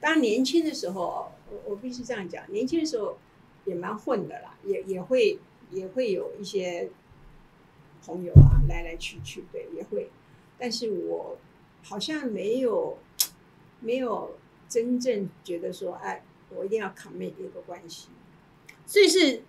[0.00, 3.18] 当年轻的时候，我我必须这样讲，年轻的时候
[3.64, 5.38] 也蛮混的啦，也也会
[5.70, 6.90] 也会有一些
[8.04, 10.10] 朋友啊来来去去，对，也会。
[10.58, 11.38] 但是我。
[11.80, 12.98] 好像没有，
[13.80, 14.36] 没有
[14.68, 18.08] 真正觉得说，哎，我一定要 commit 一个关系。
[18.84, 19.44] 所以是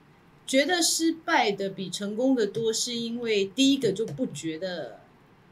[0.49, 5.01] 觉得失败的比成功的多，是因为第一个就不觉得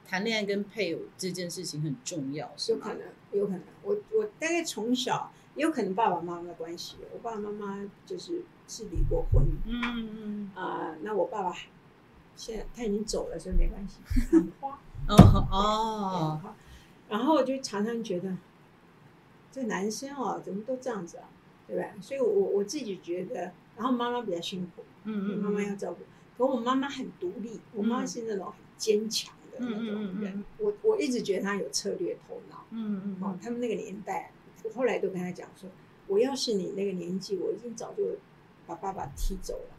[0.07, 3.62] 谈恋爱跟配偶这件事情很重要，是有可能，有可能。
[3.83, 9.45] 我我大概从小也有可能爸爸妈妈的关系，我爸爸妈妈就是是离过婚。
[9.67, 11.55] 嗯嗯啊、呃，那我爸爸
[12.36, 13.97] 现在他已经走了，所以没关系。
[14.36, 14.79] 很花。
[15.10, 16.41] 哦哦。
[17.07, 18.36] 然后我就常常觉得，
[19.51, 21.29] 这男生哦，怎么都这样子啊，
[21.67, 21.86] 对吧？
[22.01, 25.99] 所以我，我我自己觉得，然后妈妈比较辛苦，嗯嗯，妈妈要照顾。
[26.37, 29.95] 可我妈妈很独立，我妈妈是那种很坚强的那种人。
[29.95, 32.65] 嗯嗯嗯、我我一直觉得她有策略头脑。
[32.71, 33.17] 嗯嗯。
[33.21, 34.31] 哦，他们那个年代，
[34.63, 35.69] 我后来都跟她讲说，
[36.07, 38.17] 我要是你那个年纪，我已经早就
[38.65, 39.75] 把爸爸踢走了。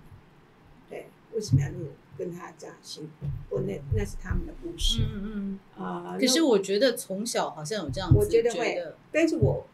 [0.88, 3.26] 对，为什么要你跟他这样辛苦？
[3.50, 5.02] 我那那是他们的故事。
[5.02, 9.66] 嗯嗯啊、呃，可是我觉得从小好像有这样子，我觉得会，得但是我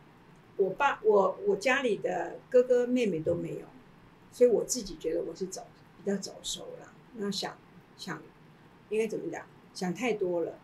[0.57, 3.67] 我爸我我家里的哥哥妹妹都没有，
[4.35, 5.65] 所以我自己觉得我是早
[6.05, 6.93] 比较早熟了。
[7.15, 7.57] 那想
[7.97, 8.21] 想
[8.91, 9.47] 应该怎么讲？
[9.73, 10.59] 想太多了，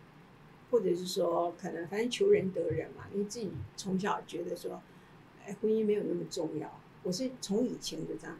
[0.70, 4.83] 或者是说可能反正求人得人嘛，因为自己从小觉得说，
[5.46, 6.80] 哎，婚姻没有那么重要。
[7.04, 8.37] 我是从以前就这样。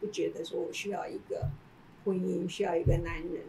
[0.00, 1.48] 不觉得说我需要一个
[2.04, 3.44] 婚姻，需要一个男人，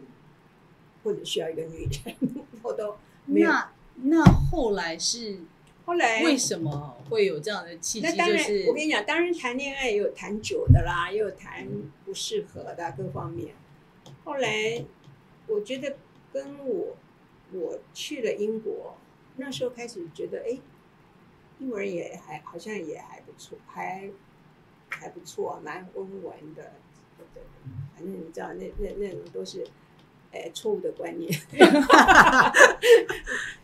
[1.02, 2.16] 或者需要一个女人，
[2.62, 3.50] 我都没有。
[3.50, 5.40] 那那后来是
[5.84, 8.06] 后来为什么会有这样的契机？
[8.06, 11.66] 那当然，就是我跟你讲，当然谈恋爱也有谈久的啦，也有谈
[12.04, 13.54] 不适合的各方面。
[14.24, 14.84] 后来
[15.46, 15.96] 我觉得
[16.32, 16.96] 跟我
[17.52, 18.96] 我去了英国，
[19.36, 20.58] 那时候开始觉得，哎，
[21.58, 24.10] 英国人也还好像也还不错，还。
[24.90, 26.72] 还不错，蛮温文的，
[27.34, 27.42] 对，
[27.96, 29.66] 反正你知道，那那那种都是，
[30.30, 31.32] 哎，错误的观念，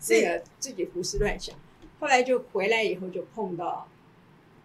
[0.00, 1.54] 这个自己胡思乱想。
[2.00, 3.86] 后来就回来以后就碰到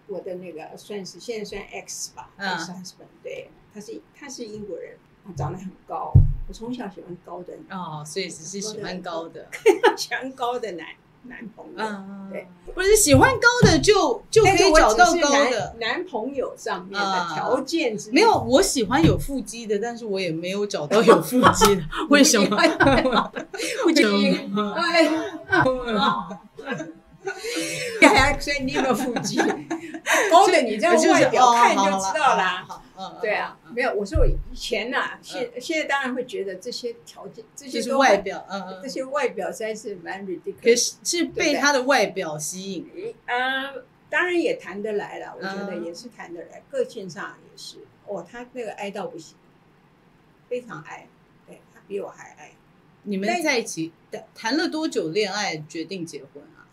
[0.07, 6.11] 我的那个算是现在算 X 吧，X husband，对，他是他是英国人，他长得很高，
[6.47, 9.47] 我从小喜欢高的哦，所以只是喜欢高的，
[9.95, 10.87] 喜欢高的男。
[11.27, 15.75] 男朋友，嗯、对，不是喜欢高的就就可以找到高的。
[15.79, 22.55] 男，男朋友上面的条件、嗯、没有，我喜欢有腹肌的，但是我也没有找到有腹肌的， 为什么？
[23.81, 24.03] 腹肌，
[24.77, 25.09] 哎，
[28.01, 29.37] 呀，所以你有没有腹肌？
[30.31, 32.65] 高的你这样外表看就知道啦。
[33.21, 43.13] 对啊，没有，我说我以前呐，现现在当然会觉得这些条件，这些是外表，嗯这些外表实在是蛮 ridiculous，可是是被他的外表吸引。
[43.25, 47.79] 嗯，当然也谈得来了，我觉得也是谈得来，个性上也是。
[48.07, 49.35] 哦，他那个爱到不行，
[50.47, 51.07] 非常爱，
[51.47, 52.51] 对，他比我还爱。
[53.03, 53.91] 你们在一起
[54.33, 56.64] 谈了多久恋爱，决定结婚啊？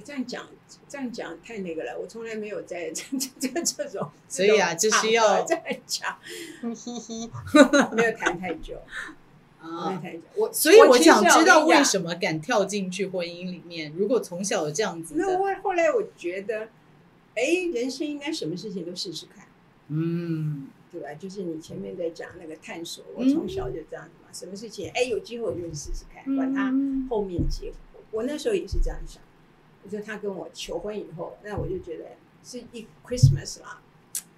[0.00, 0.46] 这样讲。
[0.86, 6.18] 这样讲太那个了，我从来没有在 这这这这种，所以啊，就是要这样讲，
[7.94, 8.80] 没有谈太久
[9.60, 10.22] 啊，没有谈太久。
[10.36, 13.92] 我所以我想知道为什么敢跳进去婚姻里面？
[13.96, 16.68] 如果从小有这样子，那我后来我觉得，
[17.34, 19.46] 哎，人生应该什么事情都试试看，
[19.88, 21.08] 嗯，对吧？
[21.18, 26.72] 就是你前面在讲那个探索，我从小就这样子嘛，什么事情哎有机会我就试试看，管他
[27.10, 28.00] 后面结果。
[28.10, 29.22] 我那时候也是这样想。
[29.88, 32.04] 就他跟我求婚以后，那我就觉得
[32.44, 33.80] 是一 Christmas 啦。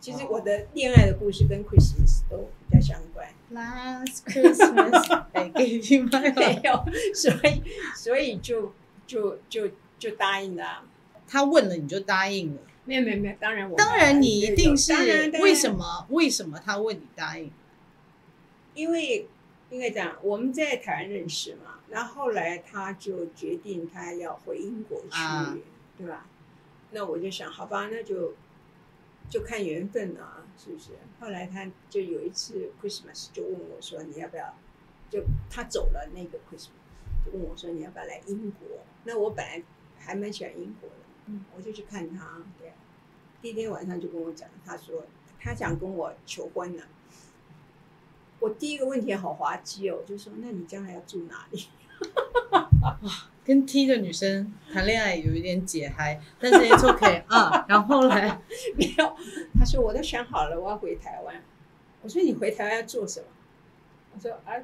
[0.00, 3.28] 其实我的恋爱的故事跟 Christmas 都比较相关。
[3.52, 6.34] Last Christmas my heart。
[6.34, 7.62] 没有，所以
[7.94, 8.72] 所以就
[9.06, 10.84] 就就就答应了。
[11.28, 12.62] 他问了你就答应了？
[12.86, 14.92] 没有没有没有，当然我当然你一定是
[15.40, 16.06] 为什么？
[16.08, 17.52] 为什么他问你答应？
[18.74, 19.28] 因为
[19.68, 21.79] 应该讲我们在台湾认识嘛。
[21.90, 25.56] 然后后来他就决定他要回英国去，啊、
[25.98, 26.26] 对吧？
[26.92, 28.34] 那我就想，好吧，那就
[29.28, 30.92] 就看缘分了，啊，是不是？
[31.18, 34.54] 后来他就有一次 Christmas 就问我说：“你要不要？”
[35.10, 36.70] 就他走了那个 Christmas，
[37.26, 39.62] 就问我说：“你要不要来英国？”那我本来
[39.98, 42.42] 还蛮喜欢英国的，嗯，我就去看他。
[42.58, 42.72] 对，
[43.42, 45.04] 第一天晚上就跟我讲，他说
[45.40, 46.84] 他想跟我求婚了。
[48.40, 51.66] 我第一个问题好滑稽哦，就说：“那你将来要住哪里？”
[52.50, 52.68] 哇，
[53.44, 57.64] 跟 T 的女生谈恋爱有一点解嗨，但是 it's OK 啊。
[57.68, 58.40] 然后来
[58.76, 59.16] 没有，
[59.58, 61.34] 他说我都想好了，我要回台湾。
[62.02, 63.26] 我说你回台湾要做什么？
[64.14, 64.56] 我说啊，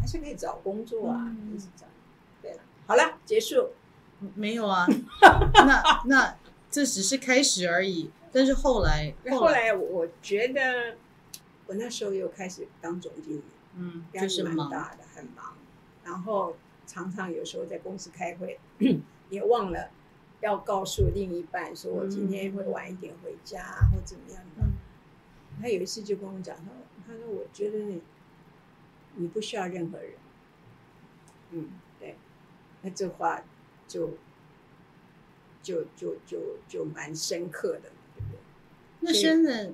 [0.00, 1.90] 还是可以找工作啊，嗯、就是这样。
[2.42, 3.70] 对了，好了，结束。
[4.34, 4.86] 没有啊，
[5.66, 6.36] 那那
[6.70, 8.10] 这只是开始而已。
[8.32, 10.96] 但是后来， 后来我觉得
[11.66, 13.42] 我那时候又开始当总经理，
[13.76, 15.56] 嗯，就是蛮大的，很忙，
[16.04, 16.56] 然后。
[16.86, 18.60] 常常有时候在公司开会，
[19.30, 19.88] 也忘了
[20.42, 24.66] 要告诉另一半说，我今天会晚一点回家，嗯、或怎么样的。
[25.58, 26.66] 他有一次就跟我讲说，
[27.06, 28.02] 他说：“我觉得你
[29.14, 30.10] 你不需要任何人。”
[31.52, 32.16] 嗯，对。
[32.82, 33.42] 那这话
[33.88, 34.10] 就
[35.62, 38.38] 就就就就蛮深刻的，对不对？
[39.00, 39.72] 那现在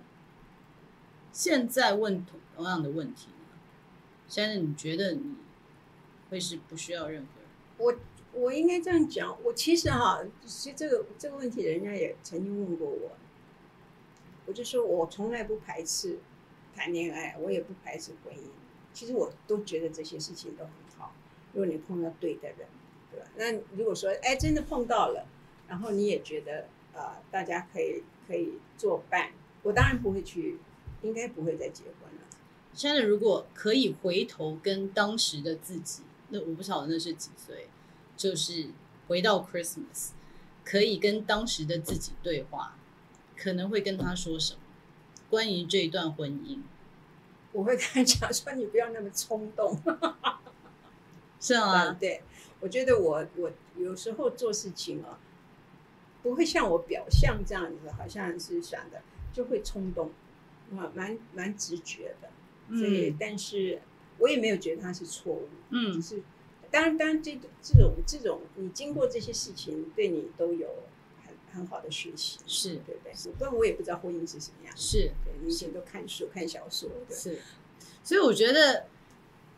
[1.32, 3.58] 现在问同同样的问题呢？
[4.28, 5.36] 现在你觉得你
[6.28, 7.48] 会是不需要任何人？
[7.78, 7.94] 我
[8.32, 13.12] 我应该这样讲，我其实哈，其实这个这个问题，人家也曾经问过我，
[14.46, 16.18] 我就说我从来不排斥
[16.74, 18.38] 谈恋爱，我也不排斥婚姻。
[18.92, 21.12] 其实我都觉得这些事情都很好，
[21.52, 22.68] 如果你碰到对的人，
[23.10, 23.26] 对吧？
[23.36, 25.26] 那如果说哎真的碰到了，
[25.68, 29.30] 然后你也觉得呃大家可以可以作伴，
[29.62, 30.58] 我当然不会去，
[31.02, 32.20] 应该不会再结婚了。
[32.72, 37.68] 现在如果可以回头跟当时的自己，那我不晓得那是几岁，
[38.16, 38.70] 就是
[39.08, 40.10] 回到 Christmas，
[40.64, 42.76] 可以跟当时的自己对话，
[43.36, 44.60] 可能会跟他说什么？
[45.28, 46.60] 关于这一段婚姻。
[47.52, 49.76] 我会跟他讲说：“你不要那么冲动。”
[51.40, 52.22] 是啊，对，
[52.60, 55.18] 我觉得我我有时候做事情啊，
[56.22, 60.12] 不会像我表象这样子，好像是想的就会冲动，
[60.76, 62.28] 啊，蛮蛮直觉的。
[62.76, 63.80] 所以，嗯、但是
[64.18, 65.48] 我也没有觉得他是错误。
[65.70, 66.22] 嗯，只是
[66.70, 70.68] 当然，当然这这种这种，你经过这些事情，对你都有。
[71.52, 73.32] 很好的学习是对不对？
[73.36, 74.76] 不然我也不知道婚姻是什么样。
[74.76, 77.16] 是，对，以前都看书看小说，对。
[77.16, 77.40] 是，
[78.04, 78.86] 所以我觉得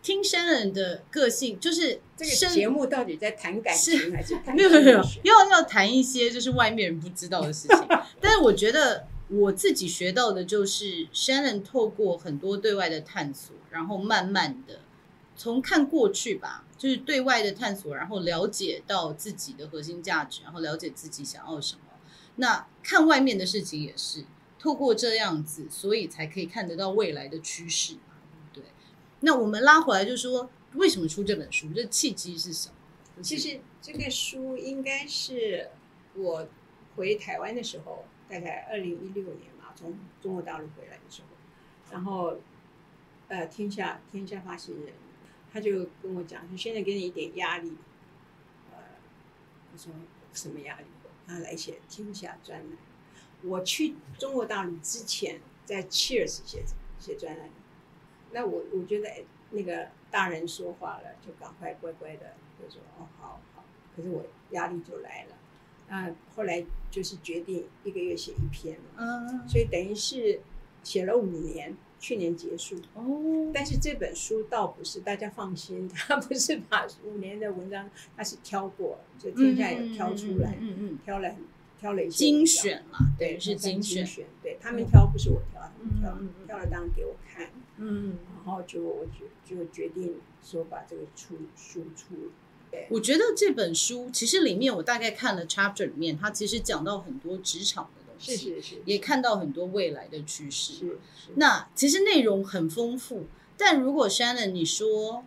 [0.01, 4.57] 听 Shannon 的个性，就是这个节目到底在谈感情还是谈？
[4.57, 7.87] 没有没有没有，要要谈一些就是外面人不知道的事情。
[8.18, 14.80] 但是我觉得我自己学到的就是 Shannon 透过很多对外的探索，然后慢慢的
[15.36, 16.64] 从看过去吧。
[16.78, 21.82] 就是对外的探索，然后了解到自己的核心价值，然后了解自己想要什么。
[22.34, 24.24] 那看外面的事情也是
[24.58, 28.16] 透过这样子，所以才可以看得到未来的趋势嘛，
[28.52, 28.64] 对。
[29.20, 31.68] 那我们拉回来就说，为什么出这本书？
[31.72, 33.22] 这契机是什么？
[33.22, 35.70] 其实这个书应该是
[36.16, 36.48] 我
[36.96, 41.28] 回台湾的时候，大概二零一六年嘛，从中国大陆回来的时候，
[41.92, 42.38] 然后
[43.28, 44.94] 呃，天下天下发行人。
[45.52, 47.76] 他就跟我讲说：“现在给你一点压力，
[48.70, 48.78] 呃，
[49.70, 49.92] 我说
[50.32, 50.86] 什么压力？
[51.26, 52.78] 他来写《天下》专栏。
[53.42, 56.64] 我去中国大陆之前，在 Cheers 写
[56.98, 57.50] 写专栏。
[58.30, 63.62] 那我我觉得那个大人说话了，就赶快乖乖的就说哦，好好。
[63.94, 65.36] 可是我压力就来了。
[65.92, 70.40] 那后来就是决定一个月写一篇了，嗯，所以等于是
[70.83, 81.38] 写了五年。”去年结束哦，但是这本书倒不是，大家放心， 他不是把五年的文章，他是挑过，就天下有挑出来，嗯嗯，挑了很
[81.78, 84.05] 挑了一些精选嘛，对，是精选，
[84.42, 92.33] 对他们挑不是我挑，他们挑挑了当然给我看，嗯，然后就我就就决定说把这个出输出。
[92.72, 98.02] 对，我觉得这本书其实里面我大概看了 chapter 里面，它其实讲到很多职场的。
[98.18, 100.74] 是是是，也看到很多未来的趋势。
[100.74, 100.96] 是是，
[101.35, 103.24] 那其实内容很丰富，
[103.56, 105.24] 但如果 Shannon 你说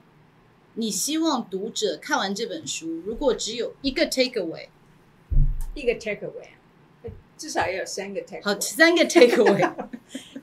[0.75, 4.69] 你希望读者看完这本书，如果只有一个 takeaway，
[5.73, 6.51] 一个 takeaway，
[7.38, 8.43] 至少要有三个 takeaway。
[8.43, 9.75] 好，三个 takeaway，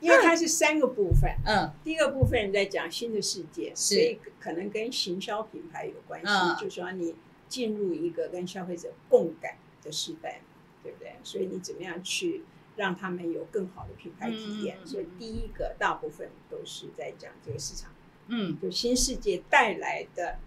[0.02, 1.30] 因为它是三个部分。
[1.46, 7.14] 嗯，第一个部分在讲新的世界，所以可能跟行销品牌有关系，嗯、就是说你
[7.48, 10.40] 进入一个跟消费者共感的时代。
[10.84, 11.14] 对不对？
[11.22, 12.42] 所以你怎么样去
[12.74, 14.78] 让他们有更好的品牌体验？
[14.80, 17.92] 嗯、所以第一个大部分都是在讲这个市场，
[18.26, 20.38] 嗯，就新世界带来的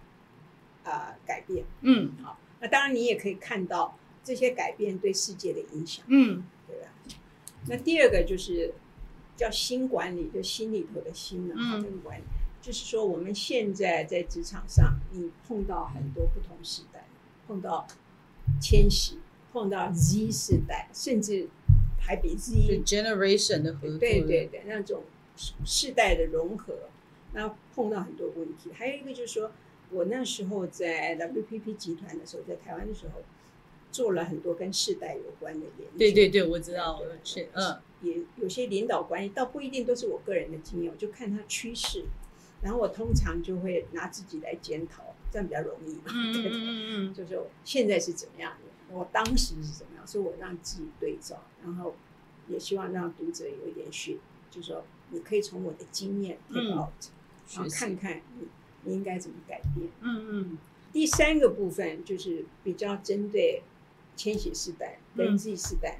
[0.84, 6.88] 啊、呃、改变，嗯，好，那当然你也可以看到这些改变对世界的影响，嗯，对吧？
[7.68, 8.74] 那第二个就是
[9.36, 12.22] 叫新管理，就心里头的心呢，嗯，这个管理
[12.60, 17.06] 就是说我们现在在职场上，你碰到很多不同时代，
[17.46, 17.86] 碰到
[18.60, 19.18] 千禧。
[19.52, 21.48] 碰到 Z 世代，甚至
[21.98, 25.02] 还比 Z generation 的合作，对对对，那种
[25.64, 26.90] 世代的融合，
[27.32, 28.70] 那碰到很多问题。
[28.74, 29.52] 还有一个就是说，
[29.88, 33.22] 我那时候在 WPP 集团的时候，在台湾的时候，
[33.90, 35.98] 做了很多跟世代有关的研究。
[35.98, 42.04] 对对对，我知道，是嗯，也有些领导关系，倒不一定都是我个人的经验，我就看它趋势，
[42.62, 46.02] 然后我通常就会拿自己来检讨，这样比较容易嘛。
[46.08, 48.94] 嗯嗯嗯，就是说现在是怎么样的？
[48.94, 50.06] 我当时是怎么样？
[50.06, 51.94] 所以我让自己对照，然后
[52.48, 54.16] 也希望让读者有一点学，
[54.50, 56.90] 就是说你可以从我的经验 take out，
[57.54, 58.46] 然后看看你
[58.84, 59.88] 你应该怎么改变。
[60.00, 60.58] 嗯嗯。
[60.92, 63.62] 第三个部分就是比较针对
[64.14, 65.98] 千禧世代、跟 Z 世代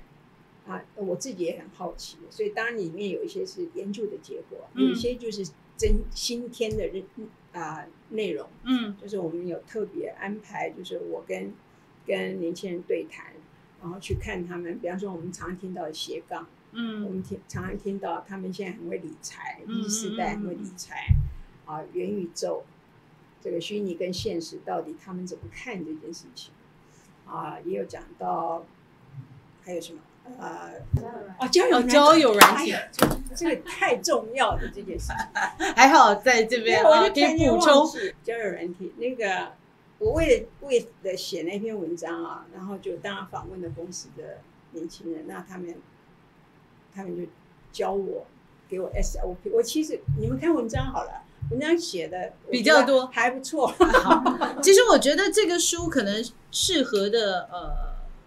[0.66, 5.44] 啊，我自己也很好奇，所以当然里面有一些是研究的结果，有一些就是
[5.76, 6.90] 增新添的
[7.52, 8.48] 啊内容。
[8.64, 11.54] 嗯，就是我们有特别安排，就是我跟
[12.04, 13.32] 跟年轻人对谈，
[13.80, 21.06] 然后去看他们，比方说我们常常听到的斜杠，嗯，我们听常常听到他们现在很会理财，嗯，Z 世代很会理财，
[21.64, 22.64] 啊，元宇宙，
[23.40, 26.52] 这个虚拟跟现实到底他们怎么看这件事情？
[27.24, 28.64] 啊，也有讲到，
[29.62, 30.00] 还有什么？
[30.38, 30.72] 呃，
[31.38, 32.74] 哦，交友交友软体，
[33.34, 35.16] 这个太重要了这件事情，
[35.74, 37.86] 还好在这边我就可以补充
[38.22, 38.92] 交友软体。
[38.98, 39.52] 那个，
[39.98, 44.38] 我为了为了写那篇文章啊，然后就当然访问了公司的
[44.72, 45.74] 年轻人，那他们
[46.94, 47.22] 他们就
[47.72, 48.26] 教我，
[48.68, 49.50] 给我 SOP。
[49.52, 53.72] 我其实你们看文章好了，文章写的比较多，还不错。
[54.62, 57.86] 其实我觉得这个书可能适合的呃。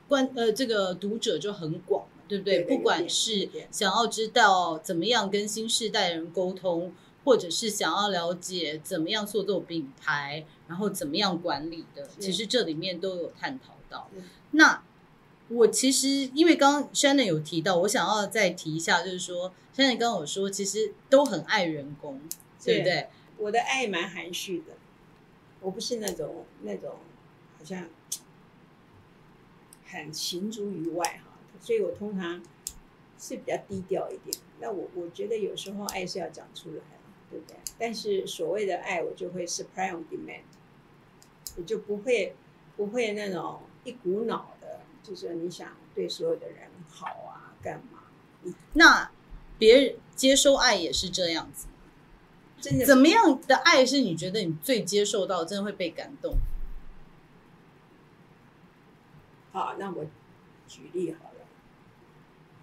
[0.09, 2.55] 关呃，这个读者就很广，对不对？
[2.55, 6.91] 对对对，不管是想要知道怎么样跟新世代人沟通，
[7.23, 14.09] 或者是想要了解怎么样做做品牌，然后怎么样管理的，其实这里面都有探讨到。
[14.51, 14.83] 那
[15.49, 22.19] 我其实因为刚刚 Shannon 有提到，我想要再提一下，就是说 Shannon 跟我说，其实都很爱员工，
[22.63, 23.09] 对，对不对？
[23.37, 24.73] 我的爱蛮含蓄的，
[25.61, 26.95] 我不是那种那种
[27.59, 27.87] 好像。
[29.91, 32.41] 很行诸于外哈，所以我通常
[33.17, 34.37] 是比较低调一点。
[34.59, 36.83] 那我我觉得有时候爱是要讲出来，
[37.29, 37.57] 对不对？
[37.77, 40.41] 但是所谓的爱，我就会 supply on demand，
[41.57, 42.35] 我就不会
[42.77, 48.53] 不会那种一股脑的，就是你想对所有的人好啊，干嘛？
[48.73, 49.09] 那
[49.57, 51.67] 别人接收爱也是这样子，
[52.61, 52.85] 真的？
[52.85, 56.35] 怎么样的爱是你觉得你最接受到，真的会被感动？
[59.51, 60.05] 好，那我
[60.67, 61.45] 举例好了，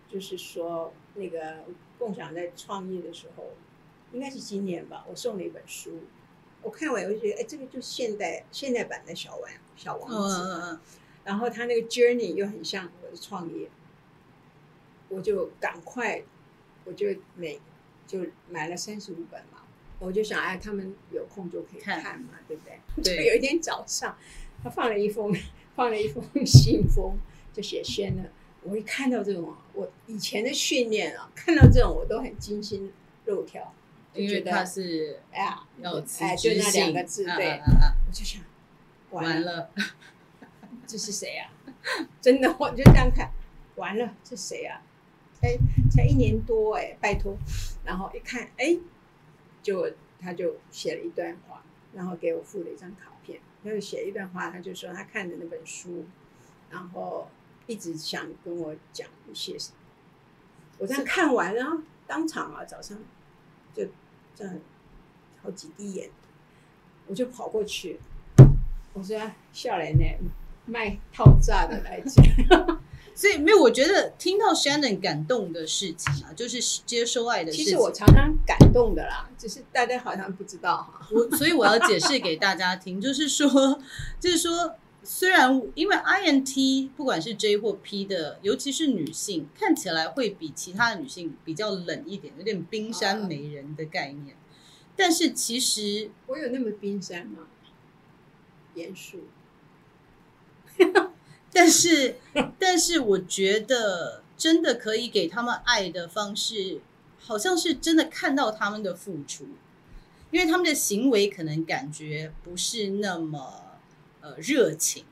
[0.09, 1.65] 就是说那个
[1.99, 3.55] 共享在创业的时候，
[4.13, 6.05] 应该是今年吧，我送了一本书，
[6.63, 10.81] 我看完我就觉得，哎，这个就是现代现代版的小王小王子，嗯嗯，
[11.25, 13.69] 然后他那个 journey 又很像我的创业，
[15.09, 16.23] 我就赶快，
[16.85, 17.61] 我就每
[18.07, 19.63] 就买了三十五本嘛，
[19.99, 22.81] 我就想哎，他们有空就可以看嘛，看对不对？
[23.03, 23.17] 对。
[23.19, 24.17] 就有一天早上，
[24.63, 25.37] 他放了一封。
[25.77, 27.17] 放了一封信封，
[27.53, 28.25] 就写宣了。
[28.63, 32.93] 我一看到这种，我以前的训练啊，看到这种我都很惊心
[33.27, 33.73] 肉跳，
[34.15, 38.43] 因为他是哎呀，要哎，就那两个字，对，啊啊啊、我就想
[39.11, 39.71] 完了，完了
[40.87, 41.53] 这是谁啊？
[42.21, 43.31] 真的，我就这样看，
[43.77, 44.83] 完了，这谁啊？
[45.43, 45.57] 哎，
[45.91, 47.37] 才一年多哎，拜托。
[47.85, 48.77] 然后一看，哎，
[49.63, 51.63] 就他就写了一段话，
[51.93, 53.13] 然后给我附了一张卡。
[53.67, 56.05] 他就写一段话，他就说他看的那本书，
[56.71, 57.29] 然后
[57.67, 59.57] 一直想跟我讲一些。
[60.79, 62.97] 我这样看完，然后当场啊，早上
[63.75, 63.85] 就
[64.35, 64.55] 这样
[65.43, 66.11] 好几滴眼，
[67.07, 67.99] 我就跑过去，
[68.93, 69.19] 我说
[69.53, 70.05] ：“笑脸呢，
[70.67, 72.25] 卖套炸的来讲。
[73.17, 77.65] ”所以没有，我觉得听到 Shannon 感动的事情啊，就是接收爱的事情。
[77.65, 81.09] 其实我常常感动的啦，只是大家好像不知道哈。
[81.11, 83.81] 我所以我要解释给大家听， 就是说，
[84.21, 94.37] 就是说，虽然因为 INT 不管是 J 或 P 的，尤其是女性，看起来会比其他的女性比较冷一点，有点冰山美人的概念。
[94.95, 97.47] 但是其实我有那么冰山吗？
[98.75, 99.21] 严肃。
[101.53, 102.17] 但是，
[102.59, 106.81] 但是我觉得真的可以给他们爱的方式，
[107.19, 109.49] 好像是真的看到他们的付出，
[110.31, 113.79] 因为他们的行为可能感觉不是那么
[114.21, 115.05] 呃热情，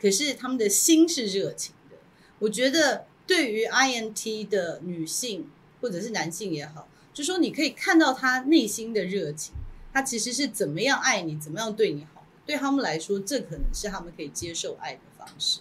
[0.00, 1.96] 可是他们的心是热情的。
[2.40, 5.48] 我觉得对于 INT 的女性
[5.80, 9.54] 或者是男性也好，就说你可以看到他内心的热情，
[9.92, 15.60] 他其实是怎么样爱你，怎么样对你好，对他们来说，这可能是他们可以接受爱的方式。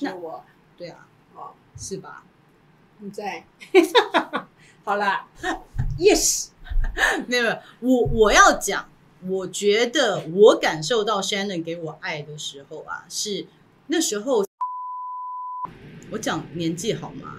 [0.00, 0.44] 那我
[0.76, 2.24] 对啊，哦，是吧？
[2.98, 3.44] 你在，
[4.84, 5.26] 好啦
[5.98, 6.48] ，Yes，
[7.26, 8.88] 没有，我我要讲，
[9.26, 13.46] 我觉得我感受到 Shannon 给我爱的时候啊，是
[13.88, 14.44] 那时候，
[16.10, 17.36] 我讲年纪好吗？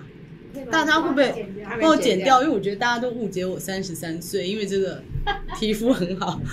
[0.72, 2.42] 大家会不会帮我剪掉？
[2.42, 5.04] 因为我觉得大家都误解我三十三岁，因为这个
[5.58, 6.40] 皮肤很好。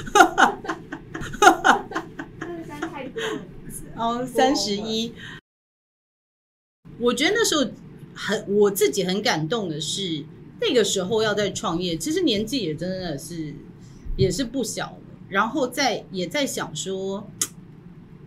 [2.41, 3.41] 三十三太多了，
[3.97, 5.15] 哦，三十一。
[7.03, 7.69] 我觉得那时候
[8.15, 10.25] 很我自己很感动的是，
[10.61, 13.55] 那个时候要在创业，其实年纪也真的是
[14.17, 14.99] 也是不小了，
[15.29, 17.29] 然后在也在想说，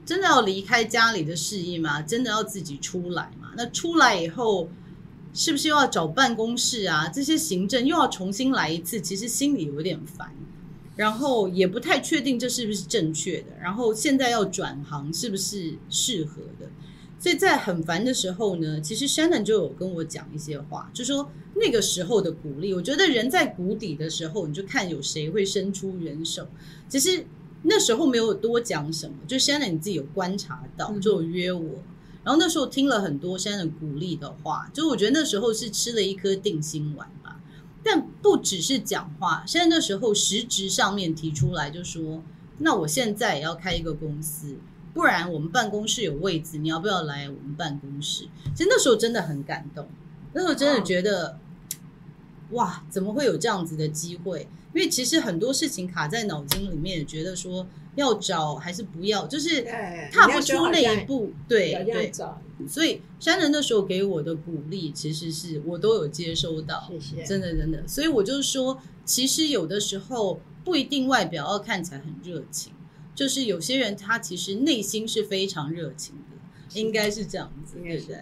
[0.05, 2.01] 真的要离开家里的事业吗？
[2.01, 3.53] 真的要自己出来吗？
[3.55, 4.67] 那出来以后，
[5.33, 7.07] 是不是又要找办公室啊？
[7.07, 8.99] 这些行政又要重新来一次？
[8.99, 10.31] 其实心里有点烦。
[10.97, 16.69] 然后也不太确定这是不是正确的，然后现在要转行是不是适合的？
[17.17, 26.47] 所以在很烦的时候呢，其实 Shannon 就有跟我讲一些话，就说那个时候的鼓励，我觉得人在谷底的时候，你就看有谁会伸出援手。
[26.87, 27.25] 其实
[27.63, 31.61] 那时候没有多讲什么，就 Shannon 你自己有观察到，就有约我。
[31.61, 31.83] 嗯、
[32.25, 37.39] 然后那时候听了很多 Shannon 鼓励的话，就我觉得那时候是吃了一颗定心丸吧。
[37.83, 42.21] 但不只是讲话，现在那时候实质上面提出来，就说
[42.59, 44.57] 那我现在也要开一个公司。
[44.95, 48.29] 不然我们办公室有位置，你要不要来我们办公室？
[48.55, 49.85] 其实那时候真的很感动，
[50.31, 51.37] 那时候真的觉得，哦、
[52.51, 54.47] 哇，怎么会有这样子的机会？
[54.73, 59.63] 因为其实很多事情卡在脑筋里面，也觉得说要找还是不要，就是
[60.11, 61.33] 踏不出那一步。
[61.45, 62.11] 对对，
[62.65, 67.85] 所以山人那时候给我的鼓励，其实是我都有接收到，谢谢，真的真的。
[67.85, 72.71] 所以我就说，其实有的时候不一定外表要看起来很热情。
[73.15, 78.17] 就是有些人他其实内心是非常热情的，应该是这样子，对不对？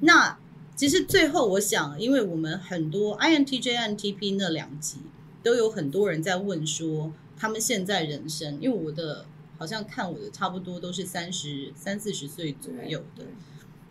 [0.00, 0.38] 那
[0.76, 4.98] 其实最后我想，因为我们很多 INTJ、INTP 那两集
[5.42, 9.26] 都有很多人在问说，他们现在人生，因为我的
[9.58, 13.24] 好像看我的差不多都是三十三四十岁左右的。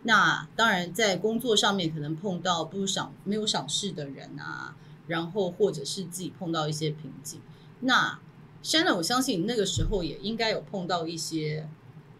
[0.04, 4.74] 那当然在工作上面可能碰到不赏没有赏识的人啊，
[5.06, 7.40] 然后或者是自己碰到一些瓶颈，
[7.80, 8.18] 那。
[8.66, 11.68] Shannon，我相信你那个时候也应该有碰到一些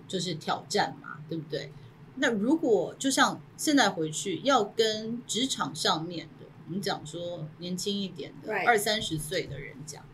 [0.07, 1.73] 就是挑战嘛，对不对？
[2.15, 10.05] 那如果就像现在回去要跟职场上面的，我们讲说年轻一点的二三十岁的人讲，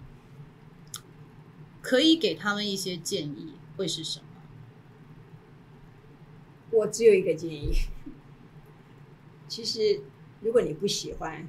[1.83, 4.25] 可以给他们一些建议，会是什么？
[6.71, 7.73] 我只有一个建议，
[9.47, 10.01] 其实
[10.41, 11.47] 如果你不喜欢，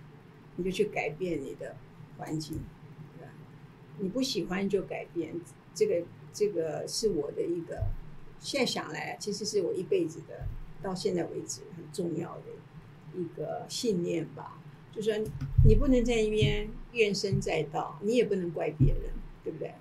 [0.58, 1.78] 你就去改变你的
[2.18, 2.60] 环境。
[4.00, 5.34] 你不喜欢就改变，
[5.74, 7.84] 这个这个是我的一个，
[8.40, 10.48] 现在想来，其实是我一辈子的，
[10.82, 14.60] 到现在为止很重要的一个信念吧。
[14.92, 15.14] 就说
[15.66, 19.12] 你不能在一边怨声载道，你也不能怪别人，
[19.44, 19.74] 对不对？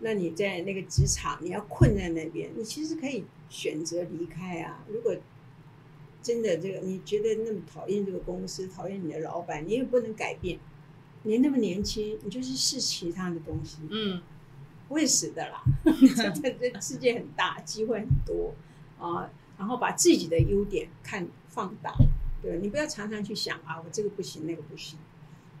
[0.00, 4.84] 那你在那个职场，你要困在那边，你其实可以选择离开啊。
[4.88, 5.16] 如果
[6.20, 10.58] 真的这个你觉得那么讨厌这个公司，讨厌你的老板，你也不能改变。
[11.22, 14.20] 你那么年轻，你就是试其他的东西，嗯，
[14.88, 15.62] 不会死的啦。
[16.42, 18.54] 这这世界很大，机会很多
[18.98, 19.30] 啊。
[19.58, 21.94] 然后把自己的优点看放大，
[22.42, 24.98] 对，你不要常常去想啊，我这个不行，那个不行。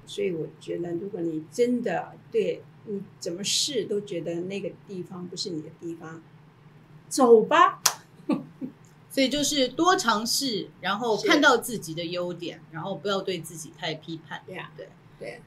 [0.06, 6.20] 所以我觉得，如果你真的对你怎么试都觉得那个地方不是你的地方，
[7.08, 7.80] 走吧。
[9.08, 14.42] 所以就是多尝试，然后看到自己的优点，然后不要对自己太批判。
[14.44, 14.88] 对啊，对
[15.20, 15.40] 对。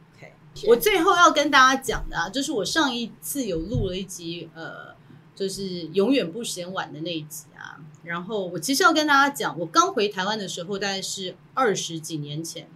[0.68, 4.96] 我最后要跟大家讲的啊，就是我上一次有录了一集，呃，
[5.36, 7.78] 就是永远不嫌晚的那一集啊。
[8.04, 12.70] 然后我其实要跟大家讲，我刚回台湾的时候，大概是二十几年前。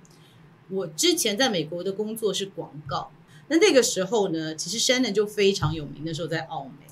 [0.70, 3.12] 我之前在美国的工作是广告，
[3.48, 6.04] 那那个时候呢，其实 Shannon 就非常有名。
[6.06, 6.86] 那时候在澳美，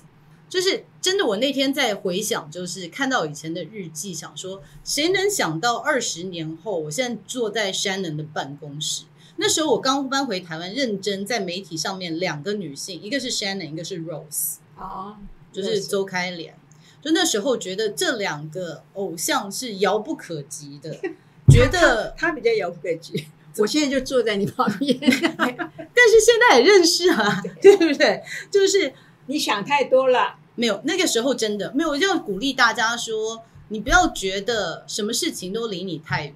[0.48, 9.04] 就是真的，我那天在回想，就是看到以前的日记，想说，谁能想到二十年后，我现在坐在 Shannon 的办公室。
[9.40, 15.16] 那时候我刚搬回台湾，认真在媒体上面，两个女性，一个是 Shannon，一个是 Rose，啊，
[15.52, 16.54] 就是周开莲。
[17.00, 20.92] 就那时候觉得这两个偶像是遥不可及的，
[21.48, 23.26] 觉得他，他，比较遥不可及。
[23.58, 28.20] 我现在就坐在你旁边， 但是现在也认识啊，对，对不对？
[28.50, 28.92] 就是
[29.26, 36.34] 你想太多了，没有那个时候真的没有，我就要鼓励大家说，你不要觉得什么事情都离你太远。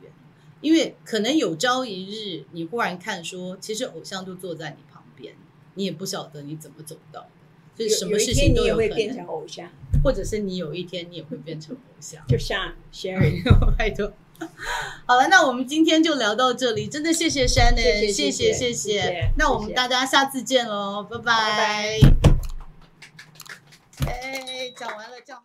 [0.63, 5.35] 因为可能有朝一日，你忽然看说，其实偶像就坐在你旁边，
[5.75, 7.29] 你也不晓得你怎么走到的，
[7.77, 8.95] 所以什么事情都有可能。
[8.95, 9.69] 变成偶像，
[10.03, 13.43] 或者是你有一天你也会变成偶像， 就像 Sherry，
[13.77, 14.13] 拜托。
[15.07, 19.33] 好了，那我们今天就聊到这里，真的谢谢 Shannon，谢谢谢谢，谢谢，谢谢，谢谢。
[19.37, 21.99] 那我们大家下次见喽，拜拜。
[24.07, 25.43] 哎，讲完了，讲。